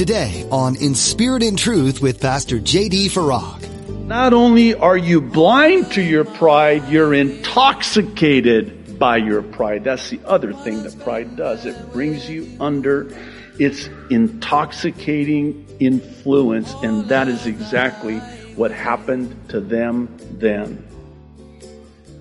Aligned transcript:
Today 0.00 0.48
on 0.50 0.76
In 0.76 0.94
Spirit 0.94 1.42
and 1.42 1.58
Truth 1.58 2.00
with 2.00 2.22
Pastor 2.22 2.58
J.D. 2.58 3.10
Farag. 3.10 4.06
Not 4.06 4.32
only 4.32 4.74
are 4.74 4.96
you 4.96 5.20
blind 5.20 5.92
to 5.92 6.00
your 6.00 6.24
pride, 6.24 6.88
you're 6.88 7.12
intoxicated 7.12 8.98
by 8.98 9.18
your 9.18 9.42
pride. 9.42 9.84
That's 9.84 10.08
the 10.08 10.18
other 10.24 10.54
thing 10.54 10.84
that 10.84 10.98
pride 11.00 11.36
does. 11.36 11.66
It 11.66 11.92
brings 11.92 12.30
you 12.30 12.50
under 12.58 13.14
its 13.58 13.90
intoxicating 14.08 15.66
influence, 15.80 16.72
and 16.82 17.06
that 17.10 17.28
is 17.28 17.46
exactly 17.46 18.20
what 18.56 18.70
happened 18.70 19.50
to 19.50 19.60
them 19.60 20.16
then. 20.38 20.82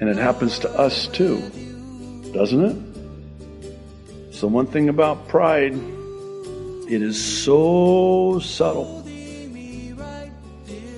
And 0.02 0.10
it 0.10 0.18
happens 0.18 0.60
to 0.60 0.70
us 0.70 1.07
too, 1.07 1.39
doesn't 2.34 2.61
it? 2.61 4.36
So, 4.36 4.48
one 4.48 4.68
thing 4.68 4.89
about 4.89 5.30
pride, 5.30 5.80
it 6.89 7.04
is 7.04 7.43
so 7.43 8.39
subtle, 8.39 9.06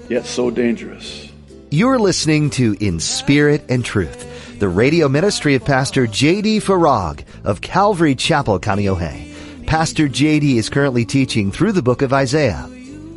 yet 0.09 0.25
so 0.25 0.49
dangerous. 0.49 1.29
You're 1.69 1.99
listening 1.99 2.49
to 2.51 2.77
In 2.79 3.01
Spirit 3.01 3.65
and 3.67 3.83
Truth, 3.83 4.59
the 4.59 4.69
radio 4.69 5.09
ministry 5.09 5.55
of 5.55 5.65
Pastor 5.65 6.07
J.D. 6.07 6.61
Farag 6.61 7.25
of 7.43 7.59
Calvary 7.59 8.15
Chapel, 8.15 8.57
Kaneohe. 8.57 9.67
Pastor 9.67 10.07
J.D. 10.07 10.57
is 10.57 10.69
currently 10.69 11.03
teaching 11.03 11.51
through 11.51 11.73
the 11.73 11.81
book 11.81 12.01
of 12.01 12.13
Isaiah. 12.13 12.69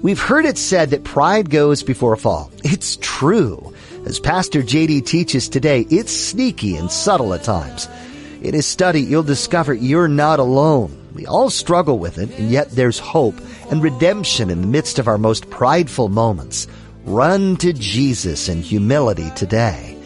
We've 0.02 0.20
heard 0.20 0.44
it 0.44 0.58
said 0.58 0.90
that 0.90 1.04
pride 1.04 1.50
goes 1.50 1.84
before 1.84 2.12
a 2.12 2.18
fall. 2.18 2.50
It's 2.64 2.98
true. 3.00 3.72
As 4.04 4.18
Pastor 4.18 4.62
JD 4.62 5.06
teaches 5.06 5.48
today, 5.48 5.86
it's 5.90 6.12
sneaky 6.12 6.76
and 6.76 6.90
subtle 6.90 7.32
at 7.34 7.44
times. 7.44 7.88
In 8.42 8.52
his 8.52 8.66
study, 8.66 9.00
you'll 9.00 9.22
discover 9.22 9.72
you're 9.72 10.08
not 10.08 10.40
alone. 10.40 11.03
We 11.14 11.26
all 11.26 11.48
struggle 11.48 11.98
with 11.98 12.18
it, 12.18 12.36
and 12.38 12.50
yet 12.50 12.72
there's 12.72 12.98
hope 12.98 13.36
and 13.70 13.82
redemption 13.82 14.50
in 14.50 14.60
the 14.60 14.66
midst 14.66 14.98
of 14.98 15.06
our 15.06 15.16
most 15.16 15.48
prideful 15.48 16.08
moments. 16.08 16.66
Run 17.04 17.56
to 17.58 17.72
Jesus 17.72 18.48
in 18.48 18.60
humility 18.60 19.30
today. 19.36 19.96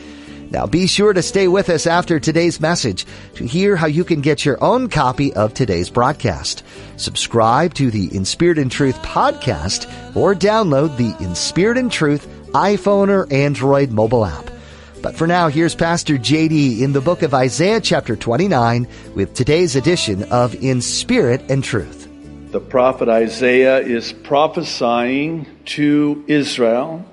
Now 0.51 0.67
be 0.67 0.87
sure 0.87 1.13
to 1.13 1.23
stay 1.23 1.49
with 1.49 1.69
us 1.69 1.87
after 1.87 2.19
today's 2.19 2.61
message 2.61 3.07
to 3.35 3.47
hear 3.47 3.77
how 3.77 3.87
you 3.87 4.05
can 4.05 4.21
get 4.21 4.45
your 4.45 4.63
own 4.63 4.89
copy 4.89 5.33
of 5.35 5.53
today's 5.53 5.91
broadcast. 5.91 6.63
Subscribe 6.97 7.75
to 7.75 7.91
the 7.91 8.15
In 8.15 8.25
Spirit 8.25 8.59
and 8.59 8.71
Truth 8.71 8.97
podcast 9.03 9.87
or 10.17 10.35
download 10.35 10.97
the 10.97 11.15
In 11.23 11.35
Spirit 11.35 11.77
and 11.79 11.93
Truth 11.93 12.27
iPhone 12.49 13.09
or 13.09 13.31
Android 13.33 13.91
mobile 13.91 14.25
app. 14.25 14.51
But 15.01 15.15
for 15.15 15.29
now, 15.29 15.49
here's 15.49 15.77
Pastor 15.77 16.15
JD 16.15 16.81
in 16.81 16.93
the 16.93 17.01
book 17.01 17.23
of 17.23 17.33
Isaiah 17.33 17.81
chapter 17.81 18.17
29 18.17 18.89
with 19.15 19.33
today's 19.33 19.77
edition 19.77 20.25
of 20.25 20.57
In 20.57 20.81
Spirit 20.81 21.41
and 21.49 21.63
Truth. 21.63 22.09
The 22.51 22.61
prophet 22.61 23.09
Isaiah 23.09 23.79
is 23.79 24.13
prophesying 24.13 25.47
to 25.67 26.25
Israel, 26.27 27.05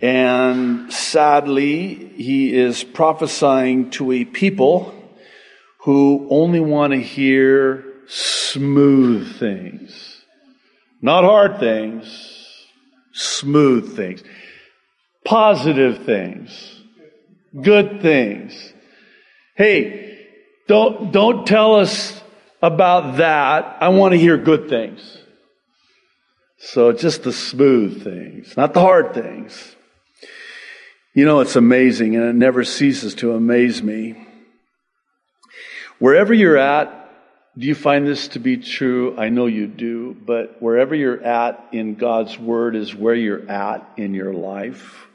and 0.00 0.92
sadly, 0.92 1.94
he 1.94 2.56
is 2.56 2.84
prophesying 2.84 3.90
to 3.92 4.12
a 4.12 4.24
people 4.24 4.94
who 5.78 6.28
only 6.30 6.60
want 6.60 6.92
to 6.92 7.00
hear 7.00 7.84
smooth 8.06 9.36
things, 9.36 10.22
not 11.02 11.24
hard 11.24 11.58
things, 11.58 12.66
smooth 13.12 13.96
things. 13.96 14.22
Positive 15.24 16.04
things, 16.04 16.69
good 17.58 18.02
things. 18.02 18.72
Hey, 19.56 20.28
don't, 20.68 21.12
don't 21.12 21.46
tell 21.46 21.76
us 21.76 22.20
about 22.62 23.16
that. 23.16 23.78
I 23.80 23.88
want 23.88 24.12
to 24.12 24.18
hear 24.18 24.36
good 24.36 24.68
things. 24.68 25.18
So 26.58 26.92
just 26.92 27.22
the 27.22 27.32
smooth 27.32 28.04
things, 28.04 28.56
not 28.56 28.74
the 28.74 28.80
hard 28.80 29.14
things. 29.14 29.76
You 31.14 31.24
know, 31.24 31.40
it's 31.40 31.56
amazing 31.56 32.16
and 32.16 32.24
it 32.24 32.34
never 32.34 32.64
ceases 32.64 33.14
to 33.16 33.34
amaze 33.34 33.82
me. 33.82 34.26
Wherever 35.98 36.32
you're 36.32 36.58
at, 36.58 36.96
do 37.58 37.66
you 37.66 37.74
find 37.74 38.06
this 38.06 38.28
to 38.28 38.38
be 38.38 38.58
true? 38.58 39.16
I 39.18 39.28
know 39.28 39.46
you 39.46 39.66
do, 39.66 40.14
but 40.14 40.62
wherever 40.62 40.94
you're 40.94 41.22
at 41.22 41.68
in 41.72 41.96
God's 41.96 42.38
Word 42.38 42.76
is 42.76 42.94
where 42.94 43.14
you're 43.14 43.50
at 43.50 43.86
in 43.96 44.14
your 44.14 44.32
life. 44.32 45.06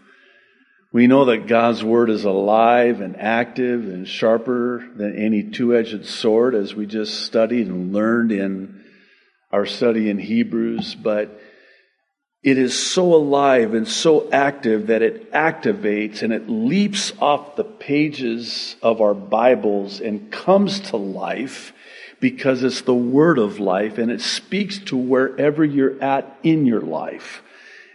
We 0.95 1.07
know 1.07 1.25
that 1.25 1.47
God's 1.47 1.83
Word 1.83 2.09
is 2.09 2.23
alive 2.23 3.01
and 3.01 3.19
active 3.19 3.83
and 3.83 4.07
sharper 4.07 4.81
than 4.95 5.17
any 5.17 5.43
two 5.43 5.75
edged 5.75 6.05
sword, 6.05 6.55
as 6.55 6.73
we 6.73 6.85
just 6.85 7.25
studied 7.25 7.67
and 7.67 7.91
learned 7.91 8.31
in 8.31 8.81
our 9.51 9.65
study 9.65 10.09
in 10.09 10.19
Hebrews. 10.19 10.95
But 10.95 11.37
it 12.43 12.57
is 12.57 12.81
so 12.81 13.13
alive 13.13 13.73
and 13.73 13.85
so 13.85 14.31
active 14.31 14.87
that 14.87 15.01
it 15.01 15.33
activates 15.33 16.21
and 16.21 16.31
it 16.31 16.47
leaps 16.47 17.11
off 17.19 17.57
the 17.57 17.65
pages 17.65 18.77
of 18.81 19.01
our 19.01 19.13
Bibles 19.13 19.99
and 19.99 20.31
comes 20.31 20.79
to 20.91 20.95
life 20.95 21.73
because 22.21 22.63
it's 22.63 22.83
the 22.83 22.93
Word 22.93 23.37
of 23.37 23.59
life 23.59 23.97
and 23.97 24.09
it 24.09 24.21
speaks 24.21 24.79
to 24.85 24.95
wherever 24.95 25.65
you're 25.65 26.01
at 26.01 26.39
in 26.41 26.65
your 26.65 26.79
life. 26.79 27.41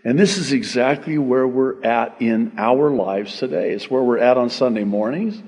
And 0.03 0.19
this 0.19 0.39
is 0.39 0.53
exactly 0.53 1.19
where 1.19 1.47
we're 1.47 1.83
at 1.85 2.23
in 2.23 2.55
our 2.57 2.91
lives 2.91 3.37
today. 3.39 3.73
It's 3.73 3.91
where 3.91 4.03
we're 4.03 4.19
at 4.19 4.39
on 4.39 4.49
Sunday 4.49 4.85
mornings. 4.85 5.43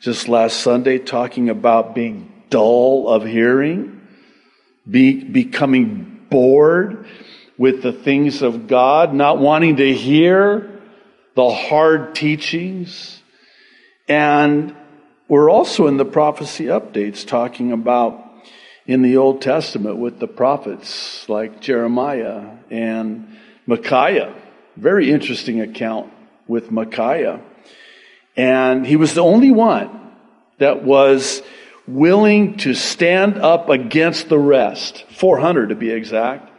Just 0.00 0.28
last 0.28 0.60
Sunday, 0.60 0.98
talking 0.98 1.48
about 1.50 1.94
being 1.94 2.32
dull 2.50 3.08
of 3.08 3.24
hearing, 3.24 4.00
be, 4.88 5.22
becoming 5.22 6.26
bored 6.28 7.06
with 7.56 7.82
the 7.82 7.92
things 7.92 8.42
of 8.42 8.66
God, 8.66 9.14
not 9.14 9.38
wanting 9.38 9.76
to 9.76 9.94
hear 9.94 10.80
the 11.34 11.50
hard 11.50 12.14
teachings. 12.14 13.22
And 14.08 14.74
we're 15.28 15.50
also 15.50 15.86
in 15.86 15.96
the 15.96 16.04
prophecy 16.04 16.64
updates 16.64 17.26
talking 17.26 17.72
about 17.72 18.22
in 18.86 19.02
the 19.02 19.16
Old 19.16 19.42
Testament 19.42 19.96
with 19.96 20.18
the 20.18 20.28
prophets 20.28 21.28
like 21.28 21.60
Jeremiah 21.60 22.50
and 22.70 23.35
Micaiah. 23.66 24.34
Very 24.76 25.10
interesting 25.10 25.60
account 25.60 26.12
with 26.46 26.70
Micaiah. 26.70 27.40
And 28.36 28.86
he 28.86 28.96
was 28.96 29.14
the 29.14 29.22
only 29.22 29.50
one 29.50 30.12
that 30.58 30.84
was 30.84 31.42
willing 31.86 32.56
to 32.58 32.74
stand 32.74 33.38
up 33.38 33.68
against 33.68 34.28
the 34.28 34.38
rest, 34.38 35.04
400 35.10 35.70
to 35.70 35.74
be 35.74 35.90
exact. 35.90 36.50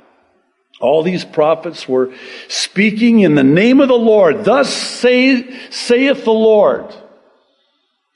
All 0.80 1.04
these 1.04 1.26
prophets 1.26 1.88
were 1.88 2.14
speaking 2.48 3.22
in 3.22 3.36
the 3.36 3.44
name 3.44 3.80
of 3.80 3.88
the 3.88 3.96
Lord. 3.96 4.44
Thus 4.44 4.72
say, 4.72 5.70
saith 5.70 6.24
the 6.24 6.32
Lord. 6.32 6.94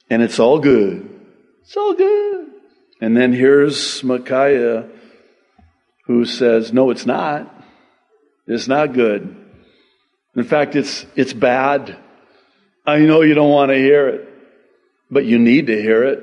And 0.10 0.22
it's 0.22 0.40
all 0.40 0.60
good. 0.60 1.10
It's 1.62 1.76
all 1.76 1.94
good. 1.94 2.48
And 3.00 3.18
then 3.18 3.34
here's 3.34 4.04
Micaiah 4.04 4.88
who 6.06 6.26
says, 6.26 6.72
no, 6.72 6.92
it's 6.92 7.06
not. 7.06 7.61
It's 8.52 8.68
not 8.68 8.92
good. 8.92 9.34
In 10.36 10.44
fact, 10.44 10.76
it's, 10.76 11.06
it's 11.16 11.32
bad. 11.32 11.96
I 12.86 13.00
know 13.00 13.22
you 13.22 13.34
don't 13.34 13.50
want 13.50 13.70
to 13.70 13.78
hear 13.78 14.10
it, 14.10 14.28
but 15.10 15.24
you 15.24 15.40
need 15.40 15.68
to 15.68 15.82
hear 15.82 16.04
it 16.04 16.22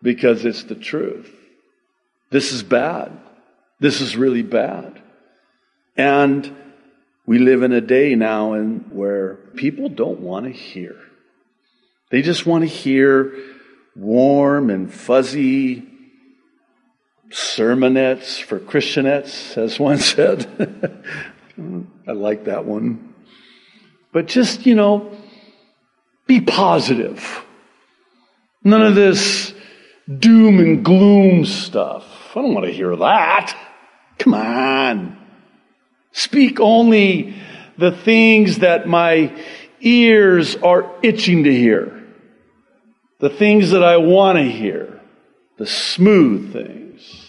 because 0.00 0.44
it's 0.44 0.62
the 0.62 0.76
truth. 0.76 1.28
This 2.30 2.52
is 2.52 2.62
bad. 2.62 3.18
This 3.80 4.00
is 4.00 4.16
really 4.16 4.42
bad. 4.42 5.02
And 5.96 6.54
we 7.26 7.40
live 7.40 7.64
in 7.64 7.72
a 7.72 7.80
day 7.80 8.14
now 8.14 8.52
in 8.52 8.86
where 8.90 9.34
people 9.56 9.88
don't 9.88 10.20
want 10.20 10.46
to 10.46 10.52
hear. 10.52 10.96
They 12.10 12.22
just 12.22 12.46
want 12.46 12.62
to 12.62 12.68
hear 12.68 13.32
warm 13.96 14.70
and 14.70 14.92
fuzzy 14.92 15.88
sermonettes 17.30 18.40
for 18.40 18.60
Christianettes, 18.60 19.58
as 19.58 19.80
one 19.80 19.98
said. 20.14 21.02
I 21.58 22.12
like 22.12 22.44
that 22.44 22.64
one. 22.64 23.14
But 24.12 24.26
just, 24.26 24.66
you 24.66 24.74
know, 24.74 25.16
be 26.26 26.40
positive. 26.40 27.44
None 28.62 28.82
of 28.82 28.94
this 28.94 29.54
doom 30.08 30.58
and 30.58 30.84
gloom 30.84 31.44
stuff. 31.44 32.04
I 32.36 32.42
don't 32.42 32.54
want 32.54 32.66
to 32.66 32.72
hear 32.72 32.94
that. 32.96 33.56
Come 34.18 34.34
on. 34.34 35.18
Speak 36.12 36.60
only 36.60 37.34
the 37.78 37.92
things 37.92 38.58
that 38.58 38.88
my 38.88 39.32
ears 39.80 40.56
are 40.56 40.90
itching 41.02 41.44
to 41.44 41.52
hear. 41.52 42.04
The 43.20 43.30
things 43.30 43.70
that 43.70 43.84
I 43.84 43.98
want 43.98 44.38
to 44.38 44.44
hear. 44.44 45.00
The 45.58 45.66
smooth 45.66 46.52
things. 46.52 47.26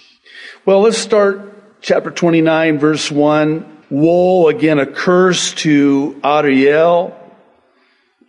Well, 0.66 0.82
let's 0.82 0.98
start 0.98 1.82
chapter 1.82 2.12
29, 2.12 2.80
verse 2.80 3.10
1 3.10 3.77
woe 3.90 4.48
again 4.50 4.80
a 4.80 4.86
curse 4.86 5.54
to 5.54 6.20
Ariel, 6.24 7.18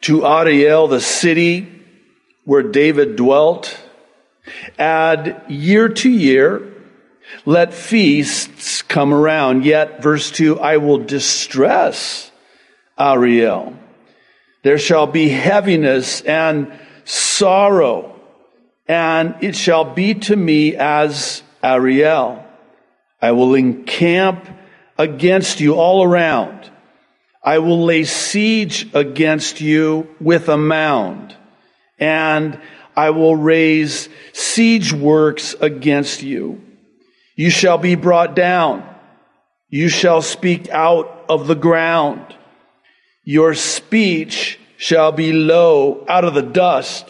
to 0.03 0.27
Ariel, 0.27 0.89
the 0.89 1.01
city 1.01 1.83
where 2.45 2.63
David 2.63 3.17
dwelt. 3.17 3.79
Add 4.79 5.43
year 5.49 5.89
to 5.89 6.09
year, 6.09 6.63
Let 7.45 7.75
feasts 7.75 8.83
come 8.83 9.13
around. 9.13 9.65
Yet, 9.65 10.03
verse 10.03 10.31
2, 10.31 10.61
I 10.61 10.79
will 10.79 10.99
distress 10.99 12.31
Ariel. 12.99 13.77
There 14.63 14.79
shall 14.79 15.07
be 15.07 15.29
heaviness 15.29 16.21
and 16.23 16.73
sorrow, 17.05 18.19
and 18.87 19.37
it 19.41 19.57
shall 19.57 19.85
be 19.85 20.15
to 20.15 20.37
me 20.37 20.77
as 20.77 21.43
Ariel. 21.63 22.45
I 23.21 23.33
will 23.33 23.55
encamp 23.55 24.49
against 24.99 25.61
you 25.61 25.75
all 25.75 26.03
around. 26.03 26.71
I 27.43 27.61
will 27.61 27.85
lay 27.85 28.05
siege 28.05 28.93
against 28.95 29.61
you 29.61 30.09
with 30.21 30.49
a 30.49 30.59
mound, 30.59 31.37
and 31.99 32.61
I 32.97 33.11
will 33.11 33.37
raise 33.37 34.09
siege 34.33 34.93
works 34.93 35.55
against 35.61 36.23
you. 36.23 36.61
You 37.37 37.51
shall 37.51 37.79
be 37.79 37.95
brought 37.95 38.35
down. 38.35 38.85
You 39.71 39.89
shall 39.89 40.21
speak 40.21 40.69
out 40.71 41.27
of 41.29 41.47
the 41.47 41.55
ground. 41.55 42.35
Your 43.23 43.55
speech 43.55 44.59
shall 44.77 45.13
be 45.13 45.33
low 45.33 46.05
out 46.09 46.25
of 46.25 46.35
the 46.35 46.43
dust. 46.43 47.09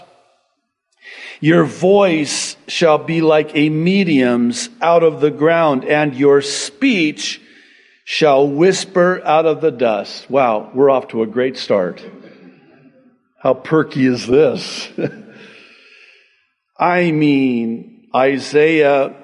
Your 1.40 1.64
voice 1.64 2.56
shall 2.66 2.98
be 2.98 3.20
like 3.22 3.52
a 3.54 3.70
medium's 3.70 4.68
out 4.82 5.02
of 5.02 5.20
the 5.20 5.30
ground, 5.30 5.84
and 5.84 6.14
your 6.14 6.42
speech 6.42 7.40
shall 8.10 8.48
whisper 8.48 9.20
out 9.22 9.44
of 9.44 9.60
the 9.60 9.70
dust. 9.70 10.30
Wow, 10.30 10.70
we're 10.72 10.88
off 10.88 11.08
to 11.08 11.20
a 11.20 11.26
great 11.26 11.58
start. 11.58 12.02
How 13.38 13.52
perky 13.52 14.06
is 14.06 14.26
this? 14.26 14.88
I 16.78 17.10
mean, 17.12 18.08
Isaiah 18.16 19.14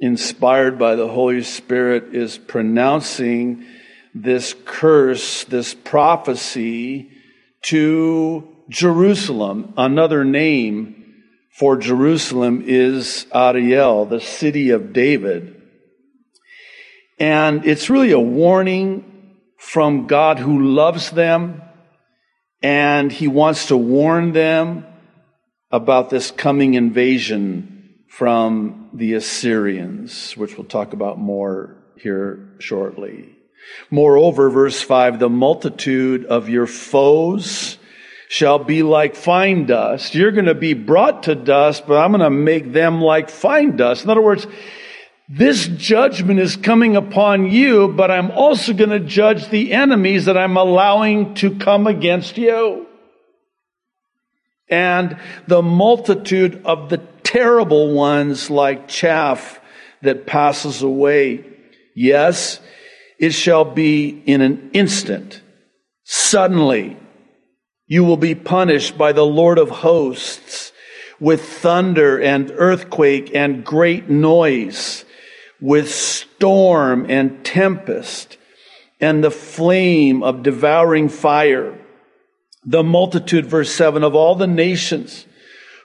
inspired 0.00 0.78
by 0.78 0.94
the 0.94 1.06
Holy 1.06 1.42
Spirit, 1.42 2.14
is 2.14 2.38
pronouncing 2.38 3.66
this 4.14 4.54
curse, 4.64 5.44
this 5.44 5.74
prophecy 5.74 7.10
to 7.64 8.48
Jerusalem. 8.70 9.74
Another 9.76 10.24
name 10.24 11.14
for 11.52 11.76
Jerusalem 11.76 12.62
is 12.64 13.26
Ariel, 13.34 14.06
the 14.06 14.22
city 14.22 14.70
of 14.70 14.94
David. 14.94 15.57
And 17.20 17.66
it's 17.66 17.90
really 17.90 18.12
a 18.12 18.20
warning 18.20 19.04
from 19.56 20.06
God 20.06 20.38
who 20.38 20.62
loves 20.62 21.10
them 21.10 21.62
and 22.62 23.10
he 23.10 23.28
wants 23.28 23.66
to 23.66 23.76
warn 23.76 24.32
them 24.32 24.86
about 25.70 26.10
this 26.10 26.30
coming 26.30 26.74
invasion 26.74 27.94
from 28.08 28.90
the 28.94 29.14
Assyrians, 29.14 30.36
which 30.36 30.56
we'll 30.56 30.66
talk 30.66 30.92
about 30.92 31.18
more 31.18 31.76
here 31.96 32.56
shortly. 32.58 33.36
Moreover, 33.90 34.50
verse 34.50 34.80
5 34.80 35.18
the 35.18 35.28
multitude 35.28 36.24
of 36.24 36.48
your 36.48 36.66
foes 36.66 37.78
shall 38.28 38.58
be 38.58 38.82
like 38.82 39.14
fine 39.14 39.66
dust. 39.66 40.14
You're 40.14 40.32
going 40.32 40.46
to 40.46 40.54
be 40.54 40.74
brought 40.74 41.24
to 41.24 41.34
dust, 41.34 41.86
but 41.86 41.96
I'm 41.96 42.12
going 42.12 42.20
to 42.20 42.30
make 42.30 42.72
them 42.72 43.00
like 43.00 43.30
fine 43.30 43.76
dust. 43.76 44.04
In 44.04 44.10
other 44.10 44.22
words, 44.22 44.46
this 45.28 45.66
judgment 45.66 46.40
is 46.40 46.56
coming 46.56 46.96
upon 46.96 47.50
you, 47.50 47.88
but 47.88 48.10
I'm 48.10 48.30
also 48.30 48.72
going 48.72 48.90
to 48.90 49.00
judge 49.00 49.48
the 49.48 49.72
enemies 49.72 50.24
that 50.24 50.38
I'm 50.38 50.56
allowing 50.56 51.34
to 51.34 51.56
come 51.56 51.86
against 51.86 52.38
you. 52.38 52.86
And 54.70 55.18
the 55.46 55.62
multitude 55.62 56.62
of 56.64 56.88
the 56.88 56.98
terrible 57.22 57.92
ones 57.92 58.48
like 58.48 58.88
chaff 58.88 59.60
that 60.02 60.26
passes 60.26 60.82
away. 60.82 61.44
Yes, 61.94 62.60
it 63.18 63.30
shall 63.30 63.64
be 63.64 64.22
in 64.24 64.40
an 64.40 64.70
instant. 64.72 65.42
Suddenly, 66.04 66.96
you 67.86 68.04
will 68.04 68.16
be 68.16 68.34
punished 68.34 68.96
by 68.96 69.12
the 69.12 69.26
Lord 69.26 69.58
of 69.58 69.68
hosts 69.68 70.72
with 71.20 71.42
thunder 71.42 72.20
and 72.20 72.50
earthquake 72.54 73.34
and 73.34 73.64
great 73.64 74.08
noise, 74.08 75.04
with 75.60 75.92
storm 75.92 77.06
and 77.08 77.44
tempest 77.44 78.36
and 79.00 79.22
the 79.22 79.30
flame 79.30 80.22
of 80.22 80.42
devouring 80.42 81.08
fire. 81.08 81.78
The 82.64 82.82
multitude, 82.82 83.46
verse 83.46 83.72
7, 83.72 84.04
of 84.04 84.14
all 84.14 84.34
the 84.34 84.46
nations 84.46 85.26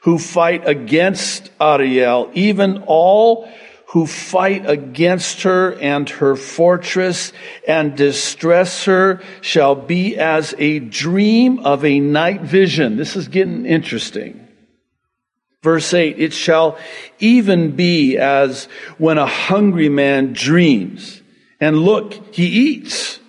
who 0.01 0.17
fight 0.17 0.67
against 0.67 1.49
Ariel, 1.61 2.29
even 2.33 2.83
all 2.87 3.49
who 3.87 4.07
fight 4.07 4.67
against 4.67 5.43
her 5.43 5.75
and 5.79 6.09
her 6.09 6.35
fortress 6.35 7.31
and 7.67 7.95
distress 7.95 8.85
her 8.85 9.21
shall 9.41 9.75
be 9.75 10.17
as 10.17 10.55
a 10.57 10.79
dream 10.79 11.59
of 11.59 11.85
a 11.85 11.99
night 11.99 12.41
vision. 12.41 12.97
This 12.97 13.15
is 13.15 13.27
getting 13.27 13.67
interesting. 13.67 14.42
Verse 15.63 15.93
8, 15.93 16.19
it 16.19 16.33
shall 16.33 16.77
even 17.19 17.75
be 17.75 18.17
as 18.17 18.65
when 18.97 19.17
a 19.17 19.25
hungry 19.25 19.89
man 19.89 20.33
dreams 20.33 21.23
and 21.63 21.77
look, 21.77 22.35
he 22.35 22.45
eats, 22.45 23.21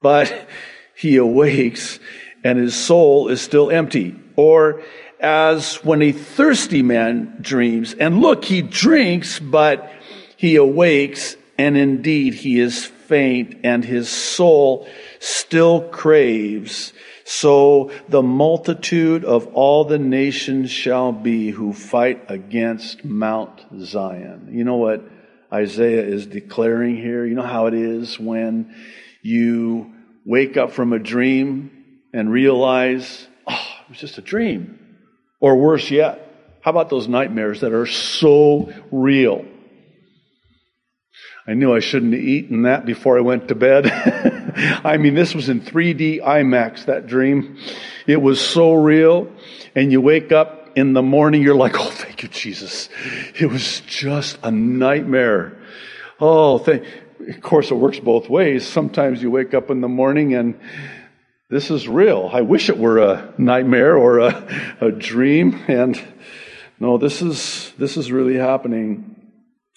but 0.00 0.34
he 0.96 1.16
awakes 1.16 2.00
and 2.42 2.58
his 2.58 2.74
soul 2.74 3.28
is 3.28 3.40
still 3.40 3.70
empty. 3.70 4.16
Or 4.34 4.82
as 5.20 5.76
when 5.84 6.02
a 6.02 6.10
thirsty 6.10 6.82
man 6.82 7.36
dreams. 7.40 7.94
And 7.94 8.20
look, 8.20 8.44
he 8.44 8.62
drinks, 8.62 9.38
but 9.38 9.92
he 10.36 10.56
awakes, 10.56 11.36
and 11.56 11.76
indeed 11.76 12.34
he 12.34 12.58
is 12.58 12.84
faint, 12.84 13.60
and 13.62 13.84
his 13.84 14.08
soul 14.08 14.88
still 15.20 15.82
craves. 15.90 16.92
So 17.24 17.90
the 18.08 18.22
multitude 18.22 19.24
of 19.24 19.46
all 19.54 19.84
the 19.84 19.98
nations 19.98 20.70
shall 20.70 21.12
be 21.12 21.50
who 21.50 21.72
fight 21.72 22.24
against 22.28 23.04
Mount 23.04 23.64
Zion. 23.80 24.48
You 24.52 24.64
know 24.64 24.76
what 24.76 25.04
Isaiah 25.52 26.04
is 26.04 26.26
declaring 26.26 26.96
here? 26.96 27.24
You 27.26 27.34
know 27.34 27.42
how 27.42 27.66
it 27.66 27.74
is 27.74 28.18
when 28.18 28.74
you 29.22 29.92
wake 30.24 30.56
up 30.56 30.72
from 30.72 30.92
a 30.92 30.98
dream 30.98 31.70
and 32.12 32.30
realize, 32.30 33.26
oh, 33.46 33.66
it 33.84 33.90
was 33.90 33.98
just 33.98 34.18
a 34.18 34.22
dream. 34.22 34.78
Or 35.40 35.56
worse 35.56 35.90
yet, 35.90 36.28
how 36.60 36.70
about 36.70 36.90
those 36.90 37.08
nightmares 37.08 37.60
that 37.60 37.72
are 37.72 37.86
so 37.86 38.72
real? 38.90 39.44
I 41.46 41.54
knew 41.54 41.74
I 41.74 41.80
shouldn't 41.80 42.12
have 42.12 42.22
eaten 42.22 42.62
that 42.62 42.86
before 42.86 43.18
I 43.18 43.22
went 43.22 43.48
to 43.48 43.54
bed. 43.56 43.86
I 44.84 44.96
mean, 44.96 45.14
this 45.14 45.34
was 45.34 45.48
in 45.48 45.60
3D 45.60 46.22
IMAX, 46.22 46.86
that 46.86 47.06
dream. 47.06 47.58
It 48.06 48.20
was 48.20 48.40
so 48.40 48.74
real. 48.74 49.30
And 49.74 49.90
you 49.90 50.00
wake 50.00 50.32
up 50.32 50.76
in 50.76 50.92
the 50.92 51.02
morning, 51.02 51.42
you're 51.42 51.54
like, 51.54 51.74
oh, 51.78 51.90
thank 51.90 52.22
you, 52.22 52.28
Jesus. 52.28 52.88
It 53.38 53.46
was 53.46 53.80
just 53.80 54.38
a 54.42 54.50
nightmare. 54.50 55.58
Oh, 56.20 56.58
thank, 56.58 56.84
of 57.28 57.40
course, 57.40 57.70
it 57.70 57.74
works 57.74 57.98
both 57.98 58.28
ways. 58.28 58.66
Sometimes 58.66 59.22
you 59.22 59.30
wake 59.30 59.54
up 59.54 59.70
in 59.70 59.80
the 59.80 59.88
morning 59.88 60.34
and 60.34 60.58
this 61.50 61.70
is 61.70 61.86
real. 61.86 62.30
I 62.32 62.40
wish 62.40 62.68
it 62.68 62.78
were 62.78 62.98
a 62.98 63.34
nightmare 63.38 63.96
or 63.96 64.20
a, 64.20 64.76
a 64.80 64.90
dream. 64.90 65.62
And 65.68 66.00
no, 66.80 66.98
this 66.98 67.22
is, 67.22 67.72
this 67.78 67.96
is 67.96 68.10
really 68.10 68.36
happening. 68.36 69.16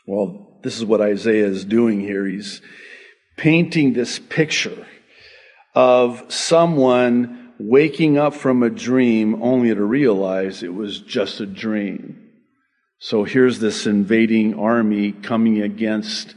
Well, 0.08 0.60
this 0.63 0.77
is 0.77 0.86
what 0.86 1.01
Isaiah 1.01 1.48
is 1.48 1.65
doing 1.65 2.00
here. 2.00 2.25
He's 2.25 2.62
painting 3.38 3.94
this 3.94 4.20
picture 4.20 4.86
of 5.74 6.24
someone 6.32 7.54
waking 7.60 8.18
up 8.18 8.34
from 8.34 8.63
a 8.63 8.70
dream 8.70 9.42
only 9.42 9.74
to 9.74 9.84
realize 9.84 10.63
it 10.63 10.74
was 10.74 11.00
just 11.00 11.39
a 11.39 11.46
dream. 11.46 12.22
So 13.00 13.24
here's 13.24 13.60
this 13.60 13.86
invading 13.86 14.58
army 14.58 15.12
coming 15.12 15.62
against 15.62 16.34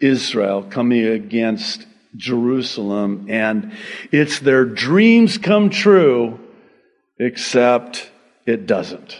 Israel, 0.00 0.62
coming 0.62 1.04
against 1.06 1.86
Jerusalem, 2.16 3.26
and 3.28 3.72
it's 4.12 4.38
their 4.38 4.64
dreams 4.64 5.38
come 5.38 5.70
true, 5.70 6.38
except 7.18 8.10
it 8.46 8.66
doesn't. 8.66 9.16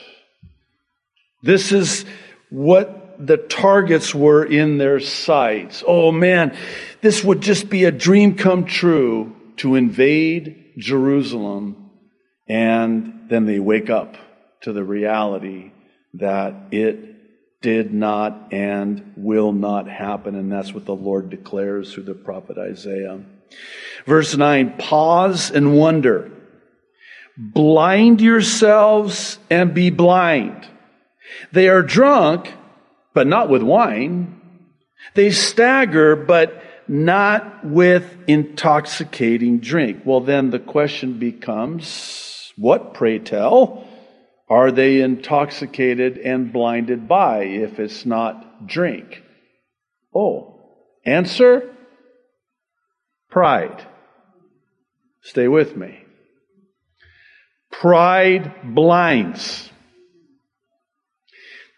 This 1.42 1.72
is 1.72 2.04
what 2.50 2.97
the 3.18 3.36
targets 3.36 4.14
were 4.14 4.44
in 4.44 4.78
their 4.78 5.00
sights. 5.00 5.82
Oh 5.86 6.12
man, 6.12 6.56
this 7.00 7.24
would 7.24 7.40
just 7.40 7.68
be 7.68 7.84
a 7.84 7.92
dream 7.92 8.36
come 8.36 8.64
true 8.64 9.34
to 9.58 9.74
invade 9.74 10.74
Jerusalem, 10.78 11.90
and 12.48 13.26
then 13.28 13.46
they 13.46 13.58
wake 13.58 13.90
up 13.90 14.16
to 14.62 14.72
the 14.72 14.84
reality 14.84 15.72
that 16.14 16.54
it 16.70 17.60
did 17.60 17.92
not 17.92 18.52
and 18.52 19.12
will 19.16 19.52
not 19.52 19.88
happen. 19.88 20.34
And 20.34 20.50
that's 20.50 20.72
what 20.72 20.86
the 20.86 20.94
Lord 20.94 21.30
declares 21.30 21.92
through 21.92 22.04
the 22.04 22.14
prophet 22.14 22.56
Isaiah. 22.56 23.20
Verse 24.06 24.36
9 24.36 24.76
Pause 24.78 25.50
and 25.50 25.76
wonder. 25.76 26.30
Blind 27.36 28.20
yourselves 28.20 29.38
and 29.48 29.72
be 29.72 29.90
blind. 29.90 30.66
They 31.52 31.68
are 31.68 31.82
drunk, 31.82 32.52
but 33.18 33.26
not 33.26 33.48
with 33.48 33.64
wine. 33.64 34.40
They 35.14 35.32
stagger, 35.32 36.14
but 36.14 36.62
not 36.86 37.64
with 37.64 38.04
intoxicating 38.28 39.58
drink. 39.58 40.02
Well, 40.04 40.20
then 40.20 40.50
the 40.50 40.60
question 40.60 41.18
becomes, 41.18 42.52
what, 42.56 42.94
pray 42.94 43.18
tell, 43.18 43.88
are 44.48 44.70
they 44.70 45.00
intoxicated 45.00 46.18
and 46.18 46.52
blinded 46.52 47.08
by 47.08 47.38
if 47.42 47.80
it's 47.80 48.06
not 48.06 48.68
drink? 48.68 49.20
Oh, 50.14 50.60
answer? 51.04 51.74
Pride. 53.28 53.84
Stay 55.22 55.48
with 55.48 55.76
me. 55.76 56.04
Pride 57.72 58.54
blinds. 58.62 59.72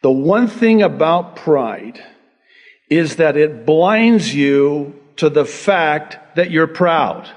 The 0.03 0.11
one 0.11 0.49
thing 0.49 0.83
about 0.83 1.37
pride 1.37 2.03
is 2.89 3.17
that 3.17 3.37
it 3.37 3.67
blinds 3.67 4.35
you 4.35 4.99
to 5.17 5.29
the 5.29 5.45
fact 5.45 6.37
that 6.37 6.51
you're 6.51 6.67
proud. 6.67 7.29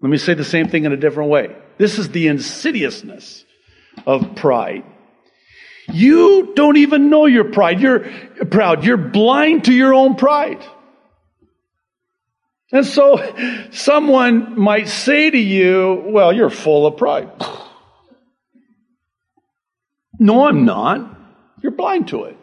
Let 0.00 0.10
me 0.10 0.18
say 0.18 0.34
the 0.34 0.44
same 0.44 0.68
thing 0.68 0.84
in 0.84 0.92
a 0.92 0.96
different 0.96 1.30
way. 1.30 1.56
This 1.78 1.98
is 1.98 2.10
the 2.10 2.26
insidiousness 2.26 3.44
of 4.06 4.34
pride. 4.34 4.84
You 5.92 6.52
don't 6.54 6.76
even 6.76 7.10
know 7.10 7.26
your 7.26 7.44
pride. 7.44 7.80
You're 7.80 8.00
proud. 8.50 8.84
You're 8.84 8.96
blind 8.96 9.64
to 9.64 9.72
your 9.72 9.94
own 9.94 10.16
pride. 10.16 10.64
And 12.72 12.84
so 12.84 13.20
someone 13.70 14.58
might 14.58 14.88
say 14.88 15.30
to 15.30 15.38
you, 15.38 16.02
well, 16.06 16.32
you're 16.32 16.50
full 16.50 16.86
of 16.86 16.96
pride. 16.96 17.30
No, 20.18 20.48
I'm 20.48 20.64
not. 20.64 21.14
You're 21.64 21.72
blind 21.72 22.08
to 22.08 22.24
it. 22.24 22.36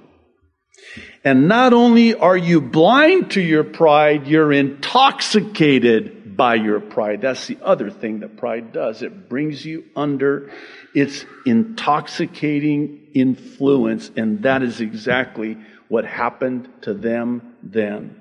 And 1.23 1.47
not 1.47 1.73
only 1.73 2.15
are 2.15 2.35
you 2.35 2.59
blind 2.59 3.29
to 3.31 3.41
your 3.41 3.63
pride, 3.63 4.25
you're 4.25 4.51
intoxicated 4.51 6.35
by 6.35 6.55
your 6.55 6.79
pride. 6.79 7.21
That's 7.21 7.45
the 7.45 7.59
other 7.61 7.91
thing 7.91 8.21
that 8.21 8.37
pride 8.37 8.73
does. 8.73 9.03
It 9.03 9.29
brings 9.29 9.63
you 9.63 9.83
under 9.95 10.49
its 10.95 11.23
intoxicating 11.45 13.09
influence, 13.13 14.09
and 14.17 14.41
that 14.41 14.63
is 14.63 14.81
exactly 14.81 15.55
what 15.87 16.03
happened 16.03 16.67
to 16.81 16.95
them 16.95 17.53
then. 17.61 18.19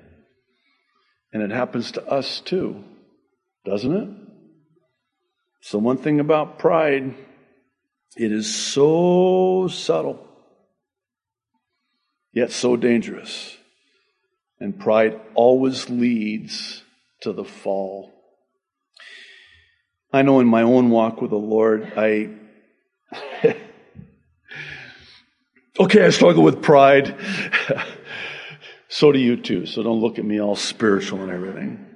And 1.33 1.41
it 1.41 1.49
happens 1.49 1.93
to 1.93 2.05
us 2.07 2.41
too, 2.41 2.83
doesn't 3.65 3.91
it? 3.91 4.09
So, 5.61 5.79
one 5.79 5.97
thing 5.97 6.19
about 6.19 6.59
pride, 6.59 7.15
it 8.15 8.31
is 8.31 8.53
so 8.53 9.67
subtle 9.67 10.27
yet 12.33 12.51
so 12.51 12.75
dangerous. 12.75 13.57
And 14.59 14.79
pride 14.79 15.19
always 15.33 15.89
leads 15.89 16.83
to 17.21 17.33
the 17.33 17.43
fall. 17.43 18.11
I 20.13 20.21
know 20.21 20.39
in 20.39 20.47
my 20.47 20.61
own 20.61 20.89
walk 20.89 21.21
with 21.21 21.31
the 21.31 21.37
Lord, 21.37 21.93
I. 21.95 22.29
okay, 25.79 26.05
I 26.05 26.09
struggle 26.09 26.43
with 26.43 26.61
pride. 26.61 27.15
so 28.89 29.11
do 29.11 29.19
you 29.19 29.37
too. 29.37 29.65
So 29.65 29.81
don't 29.83 30.01
look 30.01 30.19
at 30.19 30.25
me 30.25 30.39
all 30.39 30.55
spiritual 30.55 31.21
and 31.21 31.31
everything. 31.31 31.87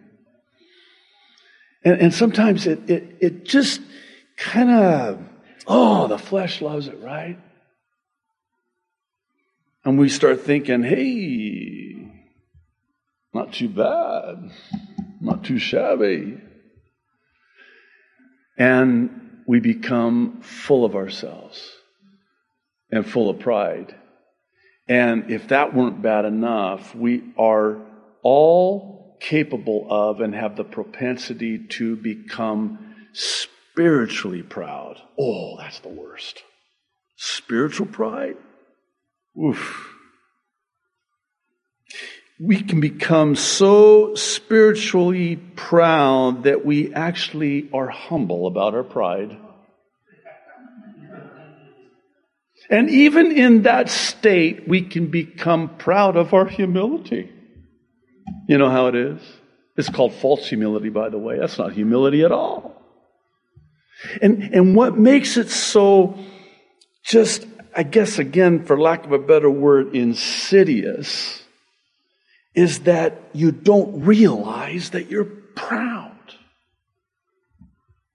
And, 1.83 2.01
and 2.01 2.13
sometimes 2.13 2.65
it, 2.65 2.89
it, 2.89 3.17
it 3.19 3.45
just 3.45 3.79
kind 4.37 4.71
of, 4.71 5.19
oh, 5.67 6.07
the 6.07 6.17
flesh 6.17 6.61
loves 6.61 6.87
it, 6.87 6.99
right? 7.01 7.37
And 9.85 9.99
we 9.99 10.09
start 10.09 10.41
thinking, 10.41 10.81
hey, 10.81 12.11
not 13.35 13.53
too 13.53 13.69
bad, 13.69 14.51
not 15.21 15.43
too 15.43 15.59
shabby. 15.59 16.39
And 18.57 19.43
we 19.45 19.59
become 19.59 20.41
full 20.41 20.85
of 20.85 20.95
ourselves 20.95 21.71
and 22.91 23.05
full 23.05 23.29
of 23.29 23.39
pride. 23.39 23.93
And 24.87 25.29
if 25.29 25.49
that 25.49 25.75
weren't 25.75 26.01
bad 26.01 26.25
enough, 26.25 26.95
we 26.95 27.21
are 27.37 27.77
all 28.23 29.17
capable 29.19 29.85
of 29.87 30.19
and 30.19 30.33
have 30.33 30.55
the 30.55 30.63
propensity 30.63 31.59
to 31.59 31.95
become 31.95 32.95
spiritually 33.13 34.41
proud. 34.41 34.99
Oh, 35.19 35.57
that's 35.57 35.79
the 35.79 35.89
worst. 35.89 36.41
Spiritual 37.17 37.85
pride? 37.85 38.37
Oof. 39.37 39.91
We 42.39 42.61
can 42.61 42.81
become 42.81 43.35
so 43.35 44.15
spiritually 44.15 45.37
proud 45.37 46.43
that 46.43 46.65
we 46.65 46.93
actually 46.93 47.69
are 47.73 47.87
humble 47.87 48.47
about 48.47 48.75
our 48.75 48.83
pride. 48.83 49.37
And 52.69 52.89
even 52.89 53.31
in 53.31 53.61
that 53.63 53.89
state, 53.89 54.67
we 54.67 54.81
can 54.81 55.07
become 55.07 55.77
proud 55.77 56.17
of 56.17 56.33
our 56.33 56.45
humility. 56.45 57.31
You 58.47 58.57
know 58.57 58.69
how 58.69 58.87
it 58.87 58.95
is? 58.95 59.21
It's 59.77 59.89
called 59.89 60.13
false 60.13 60.47
humility, 60.47 60.89
by 60.89 61.09
the 61.09 61.17
way. 61.17 61.37
That's 61.39 61.57
not 61.57 61.73
humility 61.73 62.23
at 62.23 62.31
all. 62.31 62.81
And, 64.21 64.43
and 64.53 64.75
what 64.75 64.97
makes 64.97 65.37
it 65.37 65.49
so 65.49 66.17
just 67.03 67.45
I 67.75 67.83
guess 67.83 68.19
again, 68.19 68.63
for 68.65 68.79
lack 68.79 69.05
of 69.05 69.11
a 69.11 69.19
better 69.19 69.49
word, 69.49 69.95
insidious, 69.95 71.43
is 72.53 72.79
that 72.81 73.21
you 73.33 73.51
don't 73.51 74.05
realize 74.05 74.91
that 74.91 75.09
you're 75.09 75.25
proud. 75.25 76.11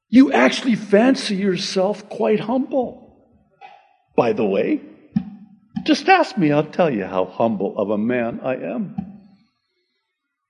You 0.09 0.33
actually 0.33 0.77
fancy 0.77 1.37
yourself 1.37 2.09
quite 2.09 2.41
humble. 2.41 3.29
By 4.17 4.33
the 4.33 4.47
way, 4.47 4.81
just 5.85 6.09
ask 6.09 6.37
me, 6.39 6.53
I'll 6.53 6.65
tell 6.65 6.91
you 6.91 7.05
how 7.05 7.27
humble 7.27 7.79
of 7.79 7.91
a 7.91 7.99
man 7.99 8.41
I 8.43 8.55
am. 8.57 8.97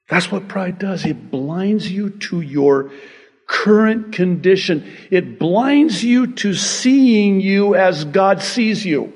That's 0.09 0.31
what 0.31 0.49
pride 0.49 0.79
does. 0.79 1.05
It 1.05 1.31
blinds 1.31 1.90
you 1.90 2.11
to 2.11 2.40
your 2.40 2.90
current 3.50 4.12
condition. 4.12 4.88
It 5.11 5.38
blinds 5.38 6.04
you 6.04 6.28
to 6.35 6.54
seeing 6.54 7.40
you 7.40 7.75
as 7.75 8.04
God 8.04 8.42
sees 8.42 8.87
you. 8.87 9.12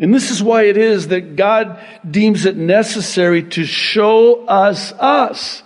And 0.00 0.12
this 0.12 0.30
is 0.30 0.42
why 0.42 0.64
it 0.64 0.76
is 0.76 1.08
that 1.08 1.36
God 1.36 1.80
deems 2.08 2.44
it 2.44 2.56
necessary 2.56 3.44
to 3.50 3.64
show 3.64 4.46
us 4.46 4.92
us 4.92 5.62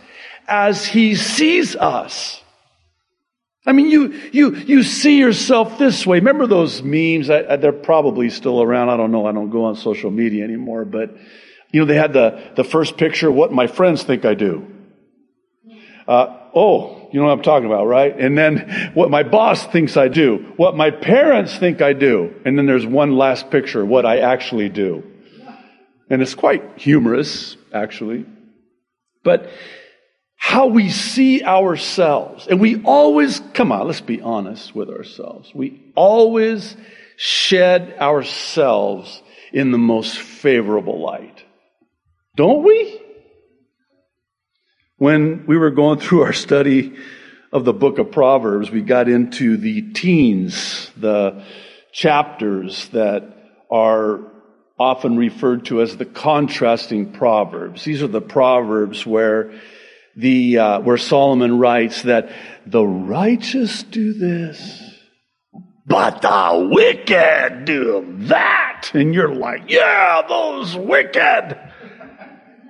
as 0.47 0.85
He 0.85 1.15
sees 1.15 1.75
us. 1.75 2.41
I 3.65 3.73
mean, 3.73 3.89
you, 3.91 4.21
you, 4.33 4.57
you 4.57 4.83
see 4.83 5.19
yourself 5.19 5.79
this 5.79 6.07
way. 6.07 6.19
Remember 6.19 6.47
those 6.47 6.83
memes? 6.83 7.31
I, 7.31 7.45
I, 7.49 7.57
they're 7.57 7.73
probably 7.73 8.29
still 8.29 8.61
around. 8.61 8.91
I 8.91 8.97
don't 8.97 9.13
know. 9.13 9.25
I 9.25 9.33
don't 9.33 9.51
go 9.51 9.67
on 9.67 9.77
social 9.77 10.11
media 10.11 10.45
anymore, 10.45 10.85
but 10.85 11.17
you 11.71 11.81
know, 11.81 11.87
they 11.87 11.95
had 11.95 12.13
the, 12.13 12.43
the 12.57 12.65
first 12.65 12.97
picture, 12.97 13.31
what 13.31 13.53
my 13.53 13.67
friends 13.67 14.03
think 14.03 14.25
I 14.25 14.35
do. 14.35 14.67
Uh, 16.07 16.39
oh, 16.55 17.09
you 17.13 17.21
know 17.21 17.27
what 17.27 17.33
I'm 17.33 17.43
talking 17.43 17.67
about, 17.67 17.87
right? 17.87 18.19
And 18.19 18.37
then 18.37 18.93
what 18.95 19.11
my 19.11 19.23
boss 19.23 19.67
thinks 19.67 19.97
I 19.97 20.09
do, 20.09 20.53
what 20.57 20.77
my 20.77 20.91
parents 20.91 21.57
think 21.57 21.83
I 21.83 21.93
do, 21.93 22.35
and 22.45 22.59
then 22.59 22.67
there's 22.67 22.87
one 22.87 23.17
last 23.17 23.51
picture, 23.51 23.85
what 23.85 24.07
I 24.07 24.19
actually 24.19 24.69
do. 24.69 25.03
And 26.11 26.21
it's 26.21 26.35
quite 26.35 26.79
humorous, 26.79 27.57
actually. 27.73 28.27
But 29.25 29.51
how 30.37 30.67
we 30.67 30.91
see 30.91 31.43
ourselves, 31.43 32.47
and 32.49 32.61
we 32.61 32.83
always, 32.83 33.41
come 33.55 33.73
on, 33.73 33.87
let's 33.87 34.01
be 34.01 34.21
honest 34.21 34.75
with 34.75 34.91
ourselves. 34.91 35.55
We 35.55 35.93
always 35.95 36.77
shed 37.17 37.95
ourselves 38.01 39.23
in 39.53 39.71
the 39.71 39.79
most 39.79 40.19
favorable 40.19 41.01
light. 41.01 41.45
Don't 42.37 42.65
we? 42.65 43.01
When 45.03 45.47
we 45.47 45.57
were 45.57 45.73
going 45.73 45.99
through 45.99 46.23
our 46.23 46.33
study 46.33 46.95
of 47.51 47.65
the 47.65 47.73
book 47.73 47.99
of 47.99 48.13
Proverbs, 48.13 48.71
we 48.71 48.83
got 48.83 49.09
into 49.09 49.57
the 49.57 49.91
teens, 49.91 50.93
the 50.97 51.43
chapters 51.91 52.89
that 52.91 53.25
are 53.69 54.21
often 54.79 55.17
referred 55.17 55.65
to 55.67 55.83
as 55.83 55.97
the 55.97 56.05
contrasting 56.05 57.15
proverbs. 57.15 57.83
These 57.83 58.01
are 58.05 58.07
the 58.07 58.21
proverbs 58.21 59.05
where 59.05 59.61
the 60.15 60.59
uh, 60.59 60.81
where 60.83 60.99
Solomon 60.99 61.59
writes 61.59 62.03
that 62.03 62.31
the 62.65 62.87
righteous 62.87 63.83
do 63.83 64.13
this, 64.13 64.85
but 65.85 66.23
the 66.23 66.69
wicked 66.71 67.65
do 67.65 68.07
that, 68.29 68.93
and 68.95 69.13
you're 69.13 69.35
like, 69.35 69.65
yeah, 69.67 70.23
those 70.29 70.77
wicked. 70.77 71.59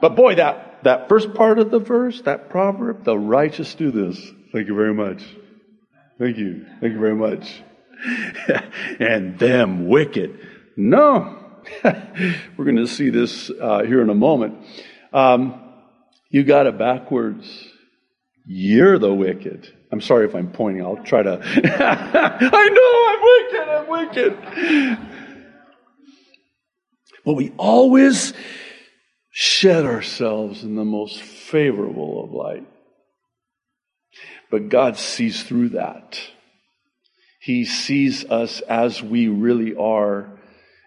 But 0.01 0.17
boy, 0.17 0.37
that 0.37 0.72
that 0.83 1.09
first 1.09 1.35
part 1.35 1.59
of 1.59 1.71
the 1.71 1.79
verse, 1.79 2.21
that 2.23 2.51
proverb, 2.51 3.05
the 3.05 3.19
righteous 3.19 3.75
do 3.75 3.91
this. 3.91 4.19
Thank 4.53 4.69
you 4.69 4.75
very 4.75 4.95
much. 4.95 5.25
Thank 6.19 6.37
you. 6.37 6.67
Thank 6.81 6.93
you 6.95 7.01
very 7.01 7.15
much. 7.15 7.63
and 9.01 9.39
them 9.39 9.89
wicked. 9.89 10.39
No, 10.77 11.43
We're 11.85 12.65
going 12.65 12.77
to 12.77 12.87
see 12.87 13.11
this 13.11 13.51
uh, 13.51 13.83
here 13.85 14.03
in 14.03 14.11
a 14.11 14.15
moment. 14.15 14.59
Um, 15.13 15.61
you 16.31 16.45
got 16.45 16.67
it 16.67 16.79
backwards. 16.79 17.47
You're 18.45 18.99
the 18.99 19.13
wicked. 19.13 19.73
I'm 19.93 20.01
sorry 20.01 20.27
if 20.27 20.35
I'm 20.35 20.51
pointing. 20.51 20.85
I'll 20.85 21.03
try 21.05 21.23
to. 21.23 21.41
I 21.43 22.69
know 22.69 23.07
I'm 23.09 23.23
wicked. 23.39 23.69
I'm 23.69 24.99
wicked. 24.99 25.09
But 27.25 27.35
we 27.35 27.53
always 27.57 28.33
shed 29.33 29.87
ourselves 29.87 30.63
in 30.63 30.77
the 30.77 30.85
most 30.85 31.21
favorable 31.21 32.23
of 32.23 32.33
light. 32.33 32.67
But 34.51 34.69
God 34.69 34.99
sees 34.99 35.43
through 35.43 35.71
that. 35.71 36.21
He 37.41 37.65
sees 37.65 38.25
us 38.27 38.61
as 38.61 39.03
we 39.03 39.27
really 39.27 39.75
are. 39.75 40.29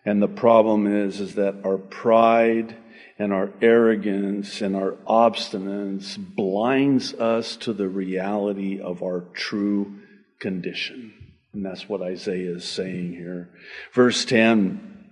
And 0.05 0.21
the 0.21 0.27
problem 0.27 0.85
is, 0.85 1.19
is 1.19 1.35
that 1.35 1.55
our 1.65 1.79
pride 1.79 2.77
and 3.17 3.33
our 3.33 3.49
arrogance 3.61 4.61
and 4.61 4.75
our 4.75 4.91
obstinance 5.07 6.15
blinds 6.17 7.15
us 7.15 7.55
to 7.57 7.73
the 7.73 7.89
reality 7.89 8.79
of 8.79 9.01
our 9.01 9.21
true 9.33 9.95
condition. 10.39 11.13
And 11.51 11.65
that's 11.65 11.89
what 11.89 12.03
Isaiah 12.03 12.57
is 12.57 12.65
saying 12.65 13.13
here. 13.13 13.49
Verse 13.93 14.23
10 14.25 15.09